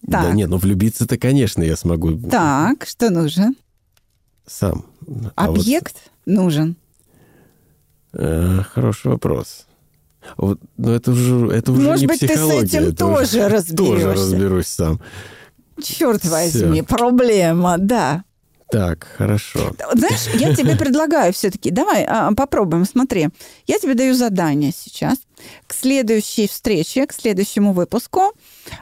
[0.01, 3.55] Да нет, ну влюбиться-то, конечно, я смогу Так, что нужен?
[4.47, 4.85] сам.
[5.35, 5.95] А вот, Объект
[6.25, 6.75] нужен.
[8.13, 9.65] э, хороший вопрос.
[10.37, 12.79] Вот, но это уже, это уже Может не быть, ты с психология.
[12.79, 13.75] этим тоже уже- разберешься.
[14.03, 15.01] Тоже разберусь сам.
[15.81, 18.23] Черт возьми, проблема, да.
[18.71, 19.75] Так, хорошо.
[19.93, 23.29] Знаешь, я тебе предлагаю все-таки, давай а, попробуем, смотри.
[23.67, 25.17] Я тебе даю задание сейчас.
[25.67, 28.33] К следующей встрече, к следующему выпуску,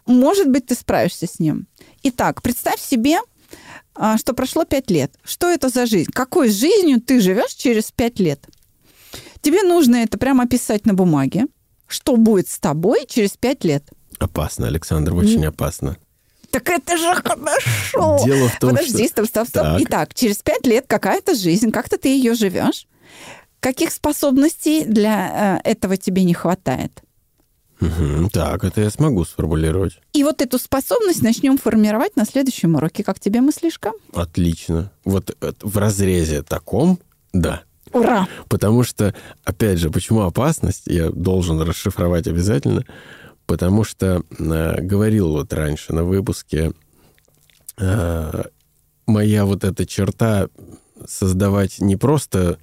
[0.06, 1.68] может быть, ты справишься с ним.
[2.04, 3.18] Итак, представь себе,
[3.96, 5.12] а, что прошло пять лет.
[5.24, 6.10] Что это за жизнь?
[6.14, 8.48] Какой жизнью ты живешь через пять лет?
[9.44, 11.46] Тебе нужно это прямо описать на бумаге.
[11.86, 13.84] Что будет с тобой через пять лет?
[14.18, 15.98] Опасно, Александр, очень опасно.
[16.50, 18.26] Так это же хорошо.
[18.26, 19.26] Дело в том, Подожди, что...
[19.26, 19.64] стоп, стоп, стоп.
[19.64, 19.82] Так.
[19.82, 22.88] Итак, через пять лет какая-то жизнь, как-то ты ее живешь.
[23.60, 27.04] Каких способностей для э, этого тебе не хватает?
[27.82, 30.00] Мгм, так, это я смогу сформулировать.
[30.14, 33.04] И вот эту способность начнем формировать на следующем уроке.
[33.04, 33.92] Как тебе мыслишка?
[34.14, 34.92] Отлично.
[35.04, 36.98] Вот э, в разрезе таком,
[37.34, 37.64] да.
[37.94, 38.28] Ура!
[38.50, 42.86] Потому что, опять же, почему опасность, я должен расшифровать обязательно,
[43.46, 46.74] потому что э, говорил вот раньше на выпуске,
[47.78, 48.44] э,
[49.06, 50.48] моя вот эта черта
[51.06, 52.58] создавать не просто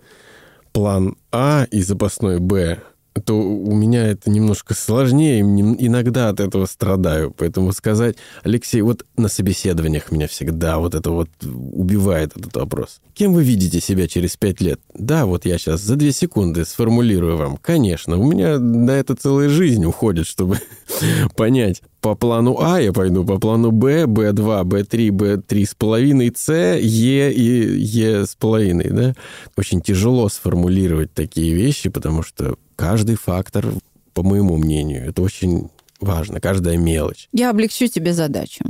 [0.73, 2.83] план А и запасной Б,
[3.25, 7.33] то у меня это немножко сложнее, иногда от этого страдаю.
[7.37, 13.01] Поэтому сказать, Алексей, вот на собеседованиях меня всегда вот это вот убивает этот вопрос.
[13.15, 14.81] Кем вы видите себя через пять лет?
[14.95, 17.57] Да, вот я сейчас за две секунды сформулирую вам.
[17.57, 20.59] Конечно, у меня на это целая жизнь уходит, чтобы
[21.37, 21.83] понять.
[22.01, 27.33] По плану А я пойду, по плану Б, Б2, Б3, Б3 с половиной, С, Е
[27.33, 29.15] и Е с половиной, да?
[29.57, 33.67] Очень тяжело сформулировать такие вещи, потому что каждый фактор,
[34.15, 35.69] по моему мнению, это очень
[36.01, 37.29] важно, каждая мелочь.
[37.33, 38.65] Я облегчу тебе задачу.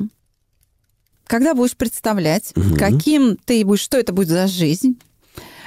[1.28, 2.74] Когда будешь представлять, угу.
[2.76, 4.98] каким ты будешь, что это будет за жизнь,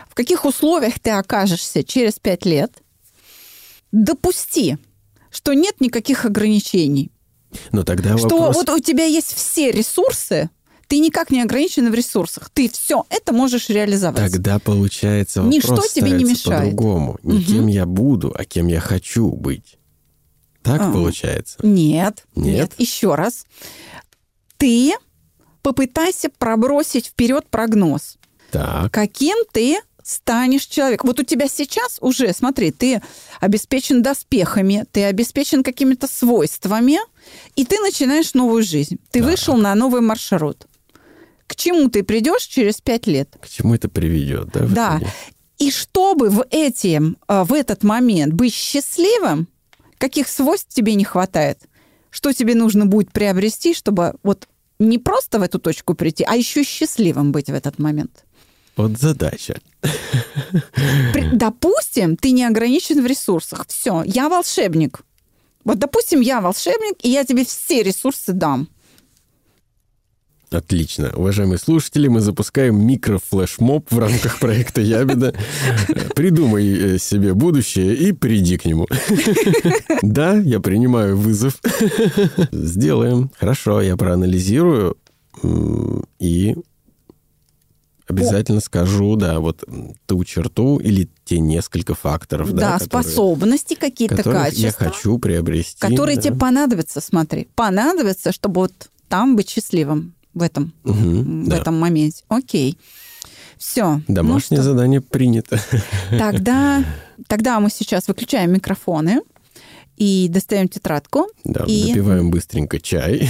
[0.10, 2.74] в каких условиях ты окажешься через пять лет,
[3.94, 4.78] допусти,
[5.32, 7.13] что нет никаких ограничений.
[7.72, 8.56] Но тогда что вопрос...
[8.56, 10.50] вот у тебя есть все ресурсы,
[10.88, 12.50] ты никак не ограничен в ресурсах.
[12.52, 14.32] Ты все это можешь реализовать.
[14.32, 16.72] Тогда получается вопрос Ничто тебе не мешает.
[16.72, 17.18] по-другому.
[17.24, 17.46] Не угу.
[17.46, 19.78] кем я буду, а кем я хочу быть.
[20.62, 21.58] Так а, получается?
[21.64, 22.56] Нет, нет.
[22.56, 22.74] Нет.
[22.78, 23.46] Еще раз.
[24.58, 24.94] Ты
[25.62, 28.18] попытайся пробросить вперед прогноз.
[28.52, 28.92] Так.
[28.92, 31.08] Каким ты станешь человеком.
[31.08, 33.02] Вот у тебя сейчас уже, смотри, ты
[33.40, 37.00] обеспечен доспехами, ты обеспечен какими-то свойствами,
[37.56, 38.98] и ты начинаешь новую жизнь.
[39.12, 39.30] Ты так.
[39.30, 40.68] вышел на новый маршрут
[41.54, 43.30] к чему ты придешь через пять лет.
[43.40, 44.66] К чему это приведет, да?
[44.66, 45.02] Да.
[45.60, 49.48] И чтобы в, эти, а, в этот момент быть счастливым,
[50.00, 51.60] каких свойств тебе не хватает?
[52.10, 54.48] Что тебе нужно будет приобрести, чтобы вот
[54.80, 58.26] не просто в эту точку прийти, а еще счастливым быть в этот момент?
[58.76, 59.60] Вот задача.
[61.34, 63.66] Допустим, ты не ограничен в ресурсах.
[63.68, 65.02] Все, я волшебник.
[65.64, 68.68] Вот, допустим, я волшебник, и я тебе все ресурсы дам.
[70.54, 71.12] Отлично.
[71.16, 75.34] Уважаемые слушатели, мы запускаем микрофлешмоб в рамках проекта «Ябеда».
[76.16, 78.88] Придумай э, себе будущее и приди к нему.
[80.04, 81.60] Да, я принимаю вызов.
[82.52, 83.32] Сделаем.
[83.40, 84.98] Хорошо, я проанализирую
[86.20, 86.56] и
[88.08, 89.64] обязательно скажу, да, вот
[90.06, 94.66] ту черту или те несколько факторов, да, да которые, способности какие-то, качества.
[94.66, 95.80] я хочу приобрести.
[95.80, 96.24] Которые да.
[96.24, 98.74] тебе понадобятся, смотри, понадобятся, чтобы вот
[99.08, 101.58] там быть счастливым в этом, угу, в да.
[101.58, 102.24] этом моменте.
[102.28, 102.78] Окей.
[103.58, 104.02] Все.
[104.08, 105.60] Домашнее ну, задание принято.
[106.10, 106.84] Тогда,
[107.28, 109.22] тогда мы сейчас выключаем микрофоны
[109.96, 111.28] и достаем тетрадку.
[111.44, 111.90] Да, и...
[111.90, 113.30] допиваем быстренько чай.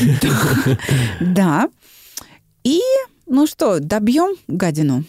[1.19, 1.69] Да.
[2.63, 2.81] И,
[3.33, 5.03] ну что, добьем гадину.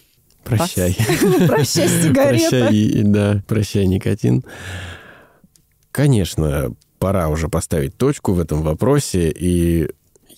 [0.44, 0.96] Прощай.
[1.46, 2.48] Прощай, сигарета.
[2.48, 4.44] Прощай, да, прощай, никотин.
[5.90, 9.90] Конечно, пора уже поставить точку в этом вопросе, и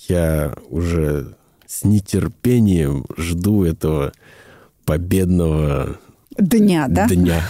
[0.08, 4.12] я уже с нетерпением жду этого
[4.84, 5.98] победного
[6.36, 7.06] дня, да?
[7.06, 7.40] Дня.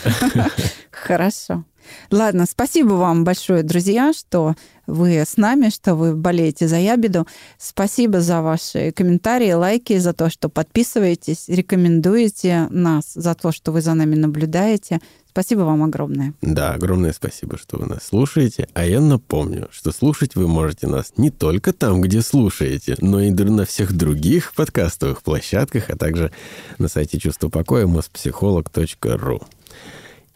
[0.91, 1.65] Хорошо.
[2.11, 4.55] Ладно, спасибо вам большое, друзья, что
[4.87, 7.27] вы с нами, что вы болеете за ябеду.
[7.59, 13.81] Спасибо за ваши комментарии, лайки, за то, что подписываетесь, рекомендуете нас, за то, что вы
[13.81, 15.01] за нами наблюдаете.
[15.37, 16.33] Спасибо вам огромное.
[16.41, 18.69] Да, огромное спасибо, что вы нас слушаете.
[18.73, 23.31] А я напомню, что слушать вы можете нас не только там, где слушаете, но и
[23.31, 26.33] на всех других подкастовых площадках, а также
[26.79, 29.45] на сайте чувство покоя mospsycholog.ru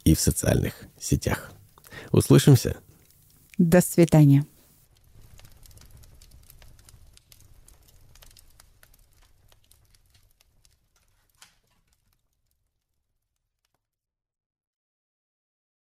[0.05, 1.51] и в социальных сетях.
[2.13, 2.77] Услышимся.
[3.61, 4.47] До свидания.